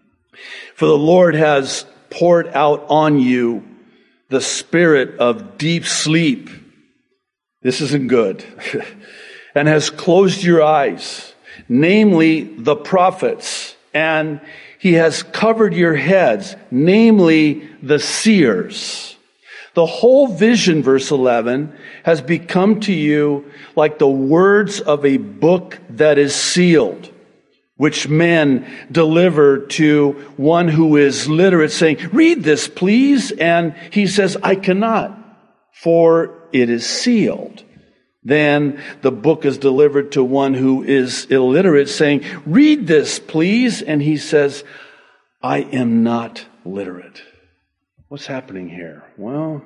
For 0.75 0.85
the 0.85 0.97
Lord 0.97 1.33
has 1.33 1.85
poured 2.13 2.47
out 2.49 2.85
on 2.89 3.19
you 3.19 3.63
the 4.29 4.41
spirit 4.41 5.19
of 5.19 5.57
deep 5.57 5.85
sleep. 5.85 6.49
This 7.61 7.81
isn't 7.81 8.07
good. 8.07 8.43
and 9.55 9.67
has 9.67 9.89
closed 9.89 10.43
your 10.43 10.63
eyes, 10.63 11.33
namely 11.67 12.41
the 12.43 12.75
prophets, 12.75 13.75
and 13.93 14.41
he 14.79 14.93
has 14.93 15.23
covered 15.23 15.73
your 15.73 15.95
heads, 15.95 16.55
namely 16.71 17.69
the 17.81 17.99
seers. 17.99 19.15
The 19.75 19.85
whole 19.85 20.27
vision, 20.27 20.83
verse 20.83 21.09
11, 21.09 21.75
has 22.03 22.21
become 22.21 22.79
to 22.81 22.93
you 22.93 23.51
like 23.75 23.97
the 23.97 24.07
words 24.07 24.79
of 24.81 25.05
a 25.05 25.17
book 25.17 25.79
that 25.89 26.17
is 26.17 26.35
sealed, 26.35 27.09
which 27.75 28.07
men 28.07 28.71
deliver 28.91 29.59
to 29.59 30.11
one 30.37 30.67
who 30.67 30.97
is 30.97 31.27
literate, 31.27 31.71
saying, 31.71 31.97
Read 32.11 32.43
this, 32.43 32.67
please. 32.67 33.31
And 33.31 33.73
he 33.91 34.07
says, 34.07 34.37
I 34.43 34.55
cannot, 34.55 35.17
for 35.73 36.47
it 36.51 36.69
is 36.69 36.85
sealed. 36.85 37.63
Then 38.23 38.81
the 39.01 39.11
book 39.11 39.45
is 39.45 39.57
delivered 39.57 40.13
to 40.13 40.23
one 40.23 40.53
who 40.53 40.83
is 40.83 41.25
illiterate 41.25 41.89
saying, 41.89 42.23
read 42.45 42.87
this, 42.87 43.19
please. 43.19 43.81
And 43.81 44.01
he 44.01 44.17
says, 44.17 44.63
I 45.41 45.59
am 45.59 46.03
not 46.03 46.45
literate. 46.63 47.21
What's 48.07 48.27
happening 48.27 48.69
here? 48.69 49.03
Well, 49.17 49.61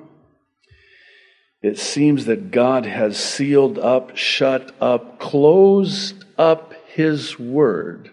it 1.62 1.78
seems 1.78 2.24
that 2.26 2.50
God 2.50 2.84
has 2.84 3.16
sealed 3.16 3.78
up, 3.78 4.16
shut 4.16 4.74
up, 4.80 5.20
closed 5.20 6.24
up 6.36 6.67
his 6.98 7.38
word 7.38 8.10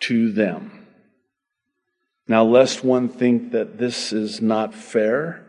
to 0.00 0.30
them. 0.32 0.86
Now, 2.28 2.44
lest 2.44 2.84
one 2.84 3.08
think 3.08 3.52
that 3.52 3.78
this 3.78 4.12
is 4.12 4.42
not 4.42 4.74
fair, 4.74 5.46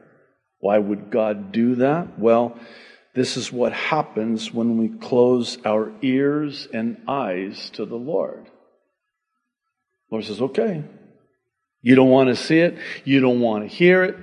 why 0.59 0.77
would 0.77 1.11
God 1.11 1.51
do 1.51 1.75
that? 1.75 2.17
Well, 2.17 2.57
this 3.13 3.35
is 3.35 3.51
what 3.51 3.73
happens 3.73 4.53
when 4.53 4.77
we 4.77 4.87
close 4.87 5.57
our 5.65 5.91
ears 6.01 6.69
and 6.73 7.01
eyes 7.05 7.69
to 7.71 7.85
the 7.85 7.97
Lord. 7.97 8.45
The 8.45 10.11
Lord 10.15 10.23
says, 10.23 10.41
okay. 10.41 10.85
You 11.81 11.95
don't 11.95 12.09
want 12.09 12.29
to 12.29 12.37
see 12.37 12.59
it. 12.59 12.77
You 13.03 13.19
don't 13.19 13.41
want 13.41 13.69
to 13.69 13.75
hear 13.75 14.05
it. 14.05 14.15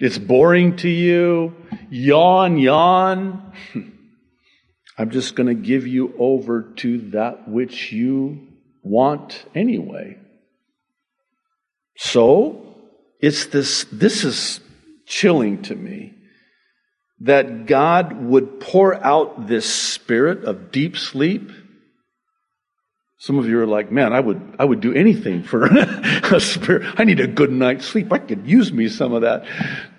It's 0.00 0.18
boring 0.18 0.74
to 0.78 0.88
you. 0.88 1.54
Yawn, 1.90 2.58
yawn. 2.58 3.52
I'm 4.98 5.10
just 5.10 5.36
going 5.36 5.46
to 5.46 5.54
give 5.54 5.86
you 5.86 6.12
over 6.18 6.62
to 6.78 6.98
that 7.12 7.48
which 7.48 7.92
you 7.92 8.48
want 8.82 9.44
anyway. 9.54 10.18
So, 11.96 12.74
it's 13.20 13.46
this, 13.46 13.86
this 13.92 14.24
is 14.24 14.60
chilling 15.06 15.62
to 15.62 15.76
me 15.76 16.14
that 17.20 17.66
God 17.66 18.20
would 18.20 18.60
pour 18.60 18.94
out 18.94 19.46
this 19.46 19.72
spirit 19.72 20.44
of 20.44 20.72
deep 20.72 20.96
sleep. 20.96 21.50
Some 23.18 23.38
of 23.38 23.48
you 23.48 23.60
are 23.60 23.66
like, 23.66 23.90
man, 23.90 24.12
I 24.12 24.20
would, 24.20 24.56
I 24.58 24.64
would 24.64 24.80
do 24.80 24.94
anything 24.94 25.44
for 25.44 25.64
a 25.66 26.40
spirit. 26.40 26.94
I 26.96 27.04
need 27.04 27.20
a 27.20 27.26
good 27.26 27.50
night's 27.50 27.86
sleep. 27.86 28.12
I 28.12 28.18
could 28.18 28.46
use 28.46 28.72
me 28.72 28.88
some 28.88 29.12
of 29.12 29.22
that 29.22 29.44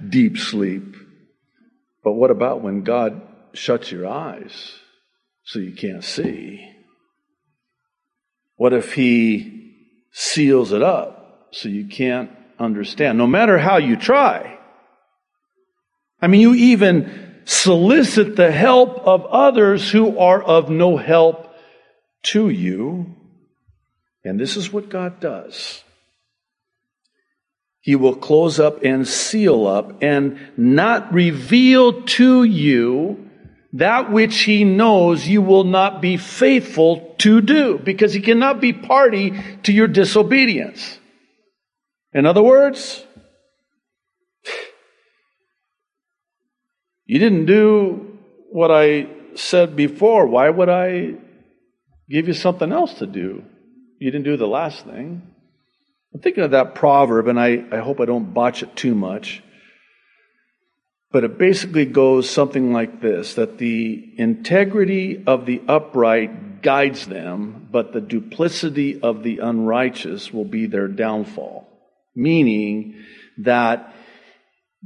deep 0.09 0.37
sleep. 0.37 0.95
But 2.03 2.13
what 2.13 2.31
about 2.31 2.61
when 2.61 2.83
God 2.83 3.21
shuts 3.53 3.91
your 3.91 4.07
eyes 4.07 4.73
so 5.49 5.57
you 5.57 5.71
can't 5.71 6.03
see? 6.03 6.63
What 8.55 8.71
if 8.71 8.93
He 8.93 9.73
seals 10.11 10.73
it 10.73 10.83
up 10.83 11.47
so 11.49 11.69
you 11.69 11.87
can't 11.87 12.29
understand? 12.59 13.17
No 13.17 13.25
matter 13.25 13.57
how 13.57 13.77
you 13.77 13.95
try, 13.95 14.59
I 16.21 16.27
mean, 16.27 16.41
you 16.41 16.53
even 16.53 17.41
solicit 17.45 18.35
the 18.35 18.51
help 18.51 18.99
of 19.07 19.25
others 19.25 19.89
who 19.89 20.19
are 20.19 20.39
of 20.39 20.69
no 20.69 20.97
help 20.97 21.51
to 22.25 22.49
you. 22.49 23.15
And 24.23 24.39
this 24.39 24.55
is 24.55 24.71
what 24.71 24.89
God 24.89 25.19
does. 25.19 25.83
He 27.79 27.95
will 27.95 28.15
close 28.15 28.59
up 28.59 28.83
and 28.83 29.07
seal 29.07 29.65
up 29.65 30.03
and 30.03 30.37
not 30.55 31.11
reveal 31.11 32.03
to 32.03 32.43
you 32.43 33.28
that 33.73 34.11
which 34.11 34.41
he 34.41 34.63
knows 34.63 35.27
you 35.27 35.41
will 35.41 35.63
not 35.63 36.01
be 36.01 36.17
faithful 36.17 37.15
to 37.19 37.41
do 37.41 37.77
because 37.77 38.13
he 38.13 38.21
cannot 38.21 38.59
be 38.59 38.73
party 38.73 39.39
to 39.63 39.71
your 39.71 39.87
disobedience. 39.87 40.99
In 42.13 42.25
other 42.25 42.41
words, 42.41 43.05
You 47.09 47.17
didn't 47.17 47.47
do 47.47 48.19
what 48.51 48.69
I 48.69 49.07
said 49.33 49.75
before. 49.75 50.27
Why 50.27 50.47
would 50.47 50.69
I 50.69 51.15
give 52.07 52.27
you 52.27 52.35
something 52.35 52.71
else 52.71 52.93
to 52.99 53.07
do? 53.07 53.43
You 53.97 54.11
didn't 54.11 54.25
do 54.25 54.37
the 54.37 54.45
last 54.45 54.85
thing. 54.85 55.23
I'm 56.13 56.21
thinking 56.21 56.43
of 56.43 56.51
that 56.51 56.75
proverb, 56.75 57.27
and 57.27 57.39
I, 57.39 57.63
I 57.71 57.77
hope 57.77 57.99
I 57.99 58.05
don't 58.05 58.31
botch 58.31 58.61
it 58.61 58.75
too 58.75 58.93
much. 58.93 59.41
But 61.11 61.23
it 61.23 61.39
basically 61.39 61.85
goes 61.85 62.29
something 62.29 62.71
like 62.71 63.01
this 63.01 63.33
that 63.33 63.57
the 63.57 64.13
integrity 64.17 65.23
of 65.25 65.45
the 65.45 65.61
upright 65.67 66.61
guides 66.61 67.07
them, 67.07 67.67
but 67.71 67.93
the 67.93 68.01
duplicity 68.01 69.01
of 69.01 69.23
the 69.23 69.39
unrighteous 69.39 70.31
will 70.31 70.45
be 70.45 70.67
their 70.67 70.87
downfall. 70.87 71.67
Meaning 72.15 73.03
that 73.39 73.93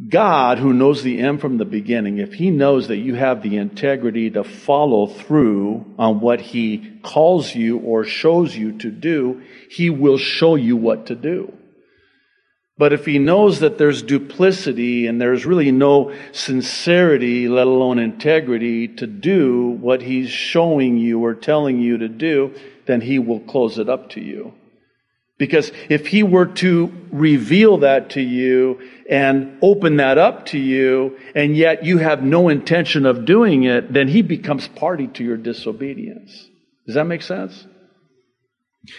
God, 0.10 0.58
who 0.58 0.74
knows 0.74 1.04
the 1.04 1.20
end 1.20 1.40
from 1.40 1.58
the 1.58 1.66
beginning, 1.66 2.18
if 2.18 2.34
He 2.34 2.50
knows 2.50 2.88
that 2.88 2.98
you 2.98 3.16
have 3.16 3.44
the 3.44 3.58
integrity 3.58 4.30
to 4.32 4.44
follow 4.44 5.08
through 5.08 5.94
on 6.00 6.20
what 6.20 6.42
He 6.42 7.00
calls 7.04 7.54
you 7.54 7.78
or 7.80 8.04
shows 8.04 8.56
you 8.56 8.78
to 8.80 8.90
do, 8.90 9.42
He 9.70 9.90
will 9.90 10.18
show 10.18 10.56
you 10.56 10.78
what 10.78 11.08
to 11.08 11.16
do. 11.16 11.54
But 12.78 12.94
if 12.94 13.06
He 13.06 13.20
knows 13.20 13.60
that 13.60 13.78
there's 13.78 14.02
duplicity 14.02 15.08
and 15.08 15.22
there's 15.22 15.46
really 15.46 15.72
no 15.72 16.14
sincerity, 16.32 17.48
let 17.48 17.68
alone 17.68 18.00
integrity, 18.00 18.88
to 18.88 19.08
do 19.08 19.70
what 19.80 20.02
He's 20.02 20.30
showing 20.30 20.98
you 20.98 21.24
or 21.24 21.36
telling 21.36 21.80
you 21.80 22.00
to 22.00 22.10
do, 22.10 22.54
then 22.86 23.02
He 23.02 23.20
will 23.20 23.40
close 23.40 23.78
it 23.78 23.90
up 23.90 24.10
to 24.12 24.22
you. 24.22 24.54
Because 25.38 25.72
if 25.90 26.08
he 26.08 26.24
were 26.24 26.46
to 26.46 26.92
reveal 27.12 27.80
that 27.80 28.12
to 28.12 28.22
you 28.22 28.80
and 29.10 29.58
open 29.62 29.98
that 29.98 30.18
up 30.18 30.46
to 30.48 30.60
you, 30.60 31.18
and 31.36 31.58
yet 31.58 31.84
you 31.84 31.98
have 31.98 32.24
no 32.24 32.50
intention 32.50 33.06
of 33.06 33.26
doing 33.26 33.64
it, 33.64 33.92
then 33.92 34.08
he 34.08 34.22
becomes 34.22 34.68
party 34.68 35.08
to 35.08 35.24
your 35.24 35.38
disobedience. 35.38 36.50
Does 36.86 36.96
that 36.96 37.06
make 37.06 37.24
sense? 37.24 37.66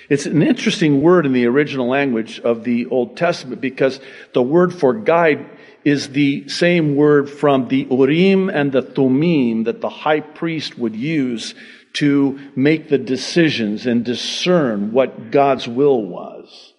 It's 0.08 0.24
an 0.24 0.42
interesting 0.42 1.02
word 1.02 1.26
in 1.26 1.34
the 1.34 1.46
original 1.46 1.88
language 1.88 2.40
of 2.40 2.64
the 2.64 2.86
Old 2.86 3.16
Testament 3.16 3.60
because 3.60 4.00
the 4.32 4.42
word 4.42 4.72
for 4.72 4.94
guide 4.94 5.44
is 5.84 6.08
the 6.08 6.48
same 6.48 6.96
word 6.96 7.28
from 7.28 7.68
the 7.68 7.86
Urim 7.90 8.48
and 8.48 8.72
the 8.72 8.80
Thummim 8.80 9.64
that 9.64 9.82
the 9.82 9.90
high 9.90 10.20
priest 10.20 10.78
would 10.78 10.96
use 10.96 11.54
to 11.94 12.38
make 12.56 12.88
the 12.88 12.98
decisions 12.98 13.86
and 13.86 14.04
discern 14.04 14.92
what 14.92 15.30
God's 15.30 15.68
will 15.68 16.02
was. 16.02 16.72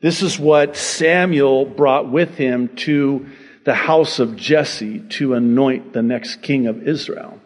This 0.00 0.22
is 0.22 0.38
what 0.38 0.76
Samuel 0.76 1.64
brought 1.64 2.10
with 2.10 2.36
him 2.36 2.68
to 2.76 3.26
the 3.64 3.74
house 3.74 4.20
of 4.20 4.36
Jesse 4.36 5.00
to 5.00 5.34
anoint 5.34 5.92
the 5.92 6.02
next 6.02 6.40
king 6.40 6.68
of 6.68 6.86
Israel. 6.86 7.37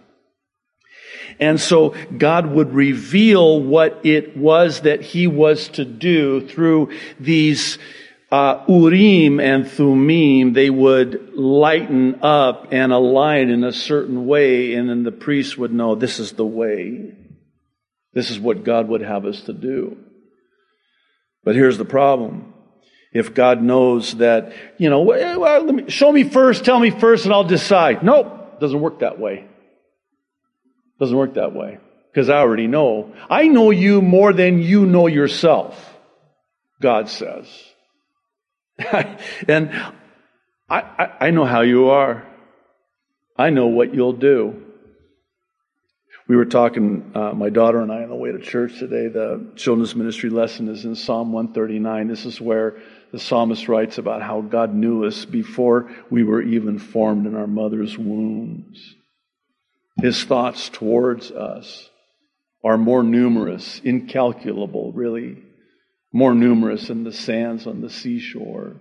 And 1.41 1.61
so 1.61 1.95
God 2.17 2.47
would 2.47 2.73
reveal 2.73 3.61
what 3.61 4.01
it 4.05 4.37
was 4.37 4.83
that 4.83 5.03
he 5.03 5.27
was 5.27 5.69
to 5.71 5.85
do 5.85 6.47
through 6.47 6.91
these 7.19 7.79
uh, 8.31 8.65
Urim 8.67 9.41
and 9.41 9.69
Thummim. 9.69 10.55
They 10.55 10.71
would 10.71 11.35
lighten 11.35 12.23
up 12.23 12.69
and 12.73 12.93
align 12.93 13.51
in 13.51 13.63
a 13.63 13.73
certain 13.73 14.27
way, 14.27 14.75
and 14.75 14.89
then 14.89 15.03
the 15.03 15.13
priest 15.13 15.59
would 15.59 15.73
know 15.73 15.95
this 15.95 16.19
is 16.19 16.33
the 16.33 16.47
way. 16.47 17.15
This 18.15 18.31
is 18.31 18.41
what 18.41 18.65
God 18.65 18.89
would 18.89 19.03
have 19.03 19.27
us 19.27 19.43
to 19.43 19.53
do. 19.53 19.99
But 21.45 21.57
here's 21.57 21.79
the 21.79 21.85
problem. 21.85 22.55
If 23.13 23.35
God 23.35 23.63
knows 23.63 24.15
that, 24.15 24.53
you 24.79 24.89
know, 24.89 25.03
well, 25.03 25.65
me, 25.65 25.91
show 25.91 26.11
me 26.11 26.25
first, 26.25 26.65
tell 26.65 26.79
me 26.79 26.91
first, 26.91 27.27
and 27.27 27.35
I'll 27.35 27.45
decide. 27.45 28.03
Nope, 28.03 28.61
doesn't 28.61 28.81
work 28.81 29.01
that 29.01 29.19
way. 29.19 29.47
Doesn't 31.03 31.17
work 31.17 31.35
that 31.35 31.53
way. 31.53 31.79
Because 32.13 32.29
I 32.29 32.37
already 32.37 32.69
know. 32.69 33.13
I 33.29 33.49
know 33.49 33.71
you 33.71 34.01
more 34.01 34.33
than 34.33 34.63
you 34.63 34.87
know 34.87 35.09
yourself, 35.09 35.99
God 36.81 37.09
says. 37.09 37.49
and 39.49 39.73
I, 40.71 40.81
I, 40.81 41.13
I 41.21 41.31
know 41.33 41.45
how 41.45 41.63
you 41.63 41.91
are. 41.91 42.25
I 43.37 43.51
know 43.51 43.67
what 43.67 43.93
you'll 43.93 44.13
do. 44.13 44.63
We 46.29 46.37
were 46.37 46.45
talking, 46.45 47.11
uh, 47.17 47.33
my 47.33 47.51
daughter 47.51 47.81
and 47.81 47.91
I, 47.91 48.05
on 48.05 48.09
the 48.09 48.15
way 48.15 48.31
to 48.31 48.39
church 48.39 48.79
today. 48.79 49.09
The 49.09 49.51
children's 49.57 49.97
ministry 49.97 50.31
lesson 50.31 50.69
is 50.69 50.85
in 50.85 50.95
Psalm 50.95 51.33
139. 51.33 52.07
This 52.07 52.27
is 52.27 52.41
where 52.41 52.77
the 53.11 53.19
psalmist 53.19 53.67
writes 53.67 53.99
about 53.99 54.23
how 54.23 54.41
God 54.41 54.73
knew 54.73 55.05
us 55.05 55.25
before 55.25 55.91
we 56.11 56.23
were 56.23 56.43
even 56.43 56.79
formed 56.79 57.27
in 57.27 57.35
our 57.35 57.49
mother's 57.49 57.99
wombs. 57.99 58.95
His 60.03 60.25
thoughts 60.25 60.69
towards 60.69 61.31
us 61.31 61.89
are 62.65 62.77
more 62.77 63.05
numerous, 63.05 63.81
incalculable, 63.85 64.93
really, 64.93 65.39
more 66.13 66.35
numerous 66.35 66.89
than 66.89 67.05
the 67.05 67.13
sands 67.13 67.69
on 67.69 67.81
the 67.81 67.89
seashore. 67.89 68.77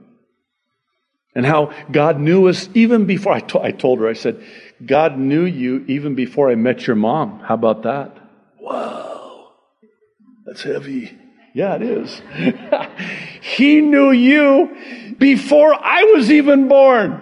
And 1.36 1.46
how 1.46 1.74
God 1.92 2.20
knew 2.20 2.48
us 2.48 2.68
even 2.74 3.06
before, 3.06 3.34
I, 3.34 3.40
to, 3.40 3.62
I 3.62 3.72
told 3.72 4.00
her, 4.00 4.08
I 4.08 4.14
said, 4.14 4.44
God 4.84 5.18
knew 5.18 5.46
you 5.46 5.86
even 5.88 6.16
before 6.16 6.50
I 6.50 6.56
met 6.56 6.88
your 6.88 6.96
mom. 6.96 7.40
How 7.40 7.54
about 7.54 7.84
that? 7.84 8.18
Wow, 8.60 9.52
that's 10.46 10.64
heavy. 10.64 11.18
Yeah, 11.54 11.76
it 11.76 11.84
is. 11.84 12.22
he 13.42 13.82
knew 13.82 14.12
you 14.12 15.16
before 15.20 15.74
I 15.74 16.14
was 16.16 16.32
even 16.32 16.68
born. 16.68 17.22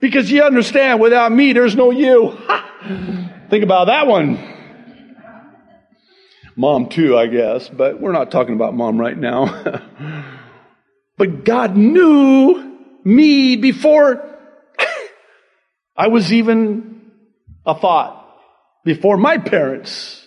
Because 0.00 0.30
you 0.30 0.42
understand, 0.42 1.00
without 1.00 1.32
me, 1.32 1.52
there's 1.52 1.76
no 1.76 1.90
you. 1.90 2.38
Think 3.50 3.64
about 3.64 3.86
that 3.86 4.06
one. 4.06 4.38
Mom, 6.56 6.88
too, 6.88 7.18
I 7.18 7.26
guess, 7.26 7.68
but 7.68 8.00
we're 8.00 8.12
not 8.12 8.30
talking 8.30 8.54
about 8.54 8.74
mom 8.74 8.98
right 8.98 9.16
now. 9.16 9.62
but 11.18 11.44
God 11.44 11.76
knew 11.76 12.78
me 13.04 13.56
before 13.56 14.38
I 15.96 16.08
was 16.08 16.32
even 16.32 17.10
a 17.66 17.74
thought, 17.74 18.38
before 18.84 19.16
my 19.16 19.38
parents 19.38 20.26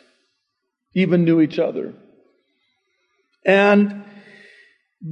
even 0.93 1.23
knew 1.23 1.41
each 1.41 1.59
other. 1.59 1.93
And 3.45 4.03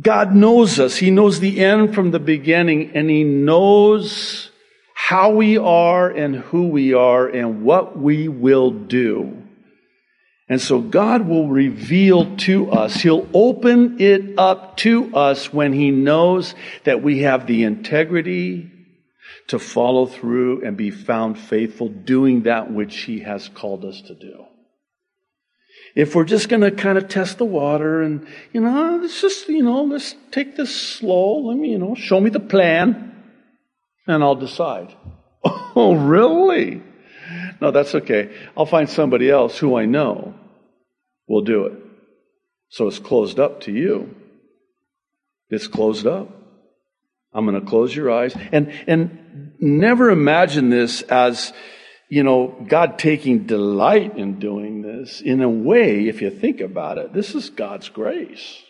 God 0.02 0.36
knows 0.36 0.80
us. 0.80 0.98
He 0.98 1.12
knows 1.12 1.40
the 1.40 1.64
end 1.64 1.96
from 1.96 2.12
the 2.12 2.20
beginning, 2.20 2.92
and 2.94 3.10
He 3.10 3.24
knows 3.24 4.52
how 5.08 5.30
we 5.30 5.58
are 5.58 6.10
and 6.10 6.36
who 6.36 6.68
we 6.68 6.94
are 6.94 7.30
and 7.30 7.64
what 7.64 7.98
we 7.98 8.28
will 8.28 8.72
do. 8.72 9.42
And 10.50 10.60
so 10.60 10.82
God 10.82 11.26
will 11.26 11.48
reveal 11.48 12.36
to 12.40 12.70
us, 12.72 12.96
He'll 12.96 13.26
open 13.34 14.02
it 14.02 14.38
up 14.38 14.76
to 14.78 15.16
us 15.16 15.54
when 15.54 15.72
He 15.72 15.92
knows 15.92 16.56
that 16.84 17.02
we 17.02 17.20
have 17.20 17.48
the 17.48 17.64
integrity 17.64 18.70
to 19.48 19.60
follow 19.60 20.08
through 20.08 20.66
and 20.66 20.76
be 20.76 20.92
found 20.92 21.40
faithful 21.40 21.88
doing 21.88 22.44
that 22.44 22.70
which 22.70 23.04
He 23.04 23.22
has 23.22 23.48
called 23.48 23.86
us 23.86 24.02
to 24.08 24.14
do 24.14 24.44
if 25.96 26.16
we're 26.16 26.26
just 26.26 26.50
going 26.50 26.62
to 26.62 26.70
kind 26.70 26.98
of 26.98 27.08
test 27.08 27.38
the 27.38 27.46
water 27.46 28.02
and, 28.02 28.28
you 28.52 28.60
know, 28.62 29.00
let's 29.02 29.22
just, 29.22 29.48
you 29.48 29.64
know, 29.64 29.84
let's 29.84 30.16
take 30.32 30.56
this 30.56 30.76
slow. 30.76 31.48
Let 31.48 31.58
me, 31.58 31.72
you 31.72 31.80
know, 31.80 31.96
show 31.96 32.20
me 32.20 32.30
the 32.30 32.40
plan 32.40 33.17
and 34.08 34.24
I'll 34.24 34.36
decide. 34.36 34.94
Oh, 35.80 35.94
really? 35.94 36.82
No, 37.62 37.70
that's 37.70 37.94
okay. 37.94 38.36
I'll 38.58 38.66
find 38.66 38.90
somebody 38.90 39.30
else 39.30 39.60
who 39.60 39.78
I 39.78 39.86
know 39.86 40.34
will 41.28 41.44
do 41.44 41.66
it. 41.68 41.74
So 42.70 42.88
it's 42.88 42.98
closed 42.98 43.40
up 43.40 43.62
to 43.62 43.72
you. 43.72 44.16
It's 45.52 45.68
closed 45.68 46.08
up. 46.08 46.30
I'm 47.32 47.46
going 47.46 47.60
to 47.62 47.70
close 47.70 47.96
your 47.96 48.12
eyes 48.12 48.36
and, 48.52 48.72
and 48.88 49.54
never 49.60 50.10
imagine 50.10 50.70
this 50.70 51.04
as, 51.04 51.54
you 52.10 52.24
know, 52.24 52.56
God 52.68 52.98
taking 52.98 53.46
delight 53.46 54.18
in 54.18 54.40
doing 54.40 54.82
this, 54.82 55.22
in 55.22 55.42
a 55.42 55.50
way, 55.50 56.08
if 56.08 56.24
you 56.24 56.32
think 56.32 56.60
about 56.60 56.98
it, 56.98 57.14
this 57.14 57.36
is 57.36 57.52
God's 57.52 57.90
grace. 57.90 58.64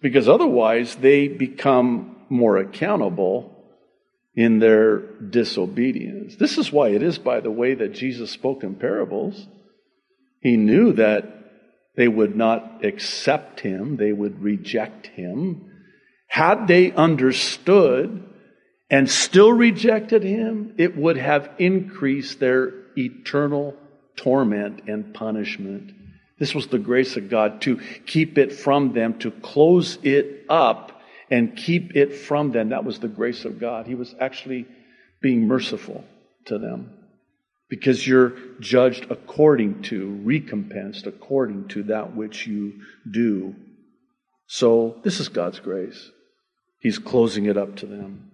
Because 0.00 0.28
otherwise, 0.28 0.96
they 0.96 1.28
become 1.28 2.16
more 2.28 2.56
accountable 2.56 3.61
in 4.34 4.58
their 4.58 4.98
disobedience. 4.98 6.36
This 6.36 6.56
is 6.58 6.72
why 6.72 6.88
it 6.88 7.02
is, 7.02 7.18
by 7.18 7.40
the 7.40 7.50
way, 7.50 7.74
that 7.74 7.92
Jesus 7.92 8.30
spoke 8.30 8.62
in 8.62 8.76
parables. 8.76 9.46
He 10.40 10.56
knew 10.56 10.92
that 10.94 11.24
they 11.96 12.08
would 12.08 12.34
not 12.34 12.84
accept 12.84 13.60
him, 13.60 13.96
they 13.96 14.12
would 14.12 14.42
reject 14.42 15.08
him. 15.08 15.70
Had 16.26 16.66
they 16.66 16.92
understood 16.92 18.24
and 18.88 19.10
still 19.10 19.52
rejected 19.52 20.22
him, 20.22 20.74
it 20.78 20.96
would 20.96 21.18
have 21.18 21.50
increased 21.58 22.40
their 22.40 22.72
eternal 22.96 23.76
torment 24.16 24.88
and 24.88 25.12
punishment. 25.12 25.92
This 26.38 26.54
was 26.54 26.68
the 26.68 26.78
grace 26.78 27.16
of 27.16 27.28
God 27.28 27.60
to 27.62 27.80
keep 28.06 28.38
it 28.38 28.52
from 28.52 28.94
them, 28.94 29.18
to 29.20 29.30
close 29.30 29.98
it 30.02 30.46
up 30.48 30.91
and 31.32 31.56
keep 31.56 31.96
it 31.96 32.14
from 32.14 32.52
them. 32.52 32.68
That 32.68 32.84
was 32.84 32.98
the 32.98 33.08
grace 33.08 33.46
of 33.46 33.58
God. 33.58 33.86
He 33.86 33.94
was 33.94 34.14
actually 34.20 34.66
being 35.22 35.48
merciful 35.48 36.04
to 36.44 36.58
them 36.58 36.90
because 37.70 38.06
you're 38.06 38.34
judged 38.60 39.06
according 39.10 39.80
to, 39.84 40.20
recompensed 40.24 41.06
according 41.06 41.68
to 41.68 41.84
that 41.84 42.14
which 42.14 42.46
you 42.46 42.74
do. 43.10 43.54
So 44.46 45.00
this 45.04 45.20
is 45.20 45.28
God's 45.30 45.58
grace. 45.58 46.10
He's 46.80 46.98
closing 46.98 47.46
it 47.46 47.56
up 47.56 47.76
to 47.76 47.86
them. 47.86 48.30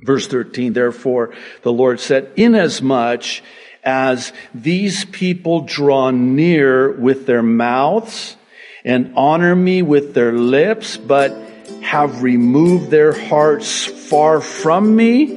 Verse 0.00 0.26
13, 0.26 0.72
therefore, 0.72 1.32
the 1.62 1.72
Lord 1.72 2.00
said, 2.00 2.32
inasmuch 2.34 3.40
as 3.84 4.32
these 4.52 5.04
people 5.04 5.60
draw 5.60 6.10
near 6.10 6.90
with 6.90 7.26
their 7.26 7.42
mouths 7.44 8.36
and 8.84 9.12
honor 9.14 9.54
me 9.54 9.82
with 9.82 10.14
their 10.14 10.32
lips, 10.32 10.96
but 10.96 11.51
have 11.92 12.22
removed 12.22 12.90
their 12.90 13.12
hearts 13.12 13.84
far 13.84 14.40
from 14.40 14.96
me, 14.96 15.36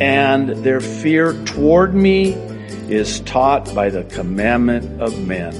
and 0.00 0.48
their 0.64 0.80
fear 0.80 1.34
toward 1.44 1.94
me 1.94 2.32
is 2.88 3.20
taught 3.20 3.74
by 3.74 3.90
the 3.90 4.02
commandment 4.04 5.02
of 5.02 5.26
men. 5.26 5.52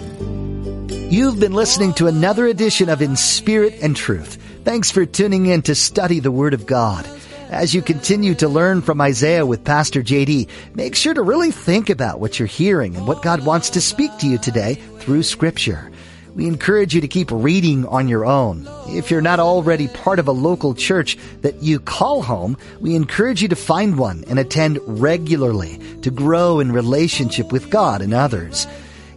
You've 1.10 1.38
been 1.38 1.52
listening 1.52 1.92
to 1.94 2.06
another 2.06 2.46
edition 2.46 2.88
of 2.88 3.02
In 3.02 3.14
Spirit 3.14 3.74
and 3.82 3.94
Truth. 3.94 4.38
Thanks 4.64 4.90
for 4.90 5.04
tuning 5.04 5.44
in 5.44 5.60
to 5.60 5.74
study 5.74 6.20
the 6.20 6.32
Word 6.32 6.54
of 6.54 6.64
God. 6.64 7.06
As 7.50 7.74
you 7.74 7.82
continue 7.82 8.34
to 8.36 8.48
learn 8.48 8.80
from 8.80 9.02
Isaiah 9.02 9.44
with 9.44 9.64
Pastor 9.64 10.02
JD, 10.02 10.48
make 10.74 10.96
sure 10.96 11.12
to 11.12 11.20
really 11.20 11.50
think 11.50 11.90
about 11.90 12.20
what 12.20 12.38
you're 12.38 12.48
hearing 12.48 12.96
and 12.96 13.06
what 13.06 13.20
God 13.20 13.44
wants 13.44 13.68
to 13.70 13.82
speak 13.82 14.16
to 14.20 14.26
you 14.26 14.38
today 14.38 14.76
through 14.98 15.24
Scripture. 15.24 15.92
We 16.36 16.46
encourage 16.46 16.94
you 16.94 17.00
to 17.00 17.08
keep 17.08 17.30
reading 17.32 17.86
on 17.86 18.06
your 18.08 18.26
own. 18.26 18.68
If 18.88 19.10
you're 19.10 19.22
not 19.22 19.40
already 19.40 19.88
part 19.88 20.18
of 20.18 20.28
a 20.28 20.32
local 20.32 20.74
church 20.74 21.16
that 21.40 21.62
you 21.62 21.80
call 21.80 22.20
home, 22.20 22.58
we 22.78 22.94
encourage 22.94 23.40
you 23.40 23.48
to 23.48 23.56
find 23.56 23.96
one 23.96 24.22
and 24.28 24.38
attend 24.38 24.78
regularly 24.86 25.80
to 26.02 26.10
grow 26.10 26.60
in 26.60 26.72
relationship 26.72 27.52
with 27.52 27.70
God 27.70 28.02
and 28.02 28.12
others. 28.12 28.66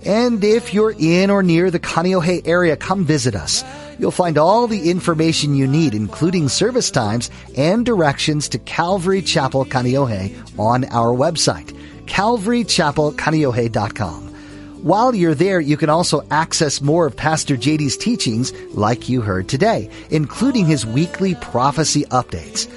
And 0.05 0.41
if 0.41 0.73
you're 0.73 0.95
in 0.97 1.29
or 1.29 1.43
near 1.43 1.69
the 1.69 1.79
Kaneohe 1.79 2.47
area, 2.47 2.77
come 2.77 3.03
visit 3.03 3.35
us. 3.35 3.65
You'll 3.99 4.11
find 4.11 4.37
all 4.37 4.67
the 4.67 4.89
information 4.89 5.55
you 5.55 5.67
need, 5.67 5.93
including 5.93 6.47
service 6.47 6.89
times 6.89 7.29
and 7.57 7.85
directions 7.85 8.47
to 8.47 8.59
Calvary 8.59 9.21
Chapel 9.21 9.65
Kaneohe 9.65 10.57
on 10.57 10.85
our 10.85 11.13
website, 11.13 11.75
calvarychapelkaneohe.com. 12.05 14.28
While 14.81 15.13
you're 15.13 15.35
there, 15.35 15.59
you 15.59 15.75
can 15.75 15.89
also 15.89 16.25
access 16.31 16.79
more 16.79 17.05
of 17.05 17.17
Pastor 17.17 17.57
JD's 17.57 17.97
teachings 17.97 18.53
like 18.73 19.09
you 19.09 19.19
heard 19.19 19.49
today, 19.49 19.89
including 20.09 20.65
his 20.65 20.85
weekly 20.85 21.35
prophecy 21.35 22.05
updates. 22.05 22.71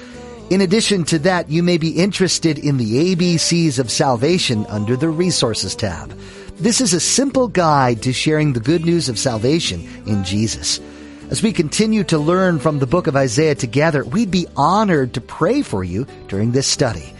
In 0.49 0.59
addition 0.59 1.05
to 1.05 1.19
that, 1.19 1.49
you 1.49 1.63
may 1.63 1.77
be 1.77 1.91
interested 1.91 2.59
in 2.59 2.75
the 2.75 3.15
ABCs 3.15 3.79
of 3.79 3.89
salvation 3.89 4.65
under 4.67 4.97
the 4.97 5.07
resources 5.07 5.75
tab. 5.75 6.09
This 6.57 6.81
is 6.81 6.93
a 6.93 6.99
simple 6.99 7.47
guide 7.47 8.01
to 8.01 8.11
sharing 8.11 8.51
the 8.51 8.59
good 8.59 8.83
news 8.83 9.07
of 9.07 9.17
salvation 9.17 9.87
in 10.05 10.25
Jesus. 10.25 10.81
As 11.29 11.41
we 11.41 11.53
continue 11.53 12.03
to 12.03 12.19
learn 12.19 12.59
from 12.59 12.79
the 12.79 12.85
book 12.85 13.07
of 13.07 13.15
Isaiah 13.15 13.55
together, 13.55 14.03
we'd 14.03 14.29
be 14.29 14.47
honored 14.57 15.13
to 15.13 15.21
pray 15.21 15.61
for 15.61 15.85
you 15.85 16.05
during 16.27 16.51
this 16.51 16.67
study. 16.67 17.12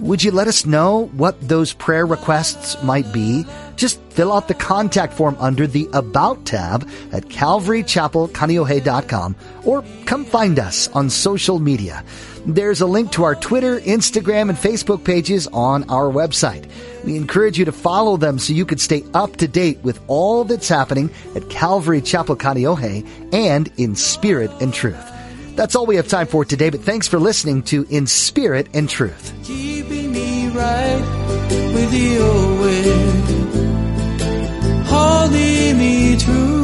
Would 0.00 0.22
you 0.22 0.30
let 0.30 0.46
us 0.48 0.64
know 0.64 1.10
what 1.12 1.38
those 1.46 1.74
prayer 1.74 2.06
requests 2.06 2.82
might 2.82 3.12
be? 3.12 3.44
Just 3.76 4.00
fill 4.04 4.32
out 4.32 4.48
the 4.48 4.54
contact 4.54 5.12
form 5.12 5.36
under 5.38 5.66
the 5.66 5.90
About 5.92 6.46
tab 6.46 6.88
at 7.12 7.24
calvarychapelkaneohe.com 7.24 9.36
or 9.64 9.84
come 10.06 10.24
find 10.24 10.58
us 10.58 10.88
on 10.88 11.10
social 11.10 11.58
media. 11.58 12.02
There's 12.46 12.80
a 12.80 12.86
link 12.86 13.12
to 13.12 13.24
our 13.24 13.34
Twitter, 13.34 13.78
Instagram, 13.80 14.48
and 14.48 14.56
Facebook 14.56 15.04
pages 15.04 15.46
on 15.48 15.84
our 15.90 16.10
website. 16.10 16.70
We 17.04 17.16
encourage 17.16 17.58
you 17.58 17.66
to 17.66 17.72
follow 17.72 18.16
them 18.16 18.38
so 18.38 18.54
you 18.54 18.64
could 18.64 18.80
stay 18.80 19.04
up 19.12 19.36
to 19.36 19.46
date 19.46 19.80
with 19.82 20.00
all 20.06 20.44
that's 20.44 20.68
happening 20.68 21.10
at 21.36 21.50
Calvary 21.50 22.00
Chapel 22.00 22.36
Kaneohe 22.36 23.06
and 23.34 23.70
in 23.76 23.96
spirit 23.96 24.50
and 24.62 24.72
truth. 24.72 25.06
That's 25.56 25.76
all 25.76 25.84
we 25.84 25.96
have 25.96 26.08
time 26.08 26.26
for 26.26 26.46
today, 26.46 26.70
but 26.70 26.80
thanks 26.80 27.06
for 27.06 27.18
listening 27.18 27.64
to 27.64 27.86
In 27.90 28.06
Spirit 28.06 28.68
and 28.72 28.88
Truth 28.88 29.34
right 30.60 31.02
with 31.74 31.92
Your 31.94 32.42
with 32.62 33.28
holding 34.86 35.78
me 35.78 36.16
true. 36.16 36.59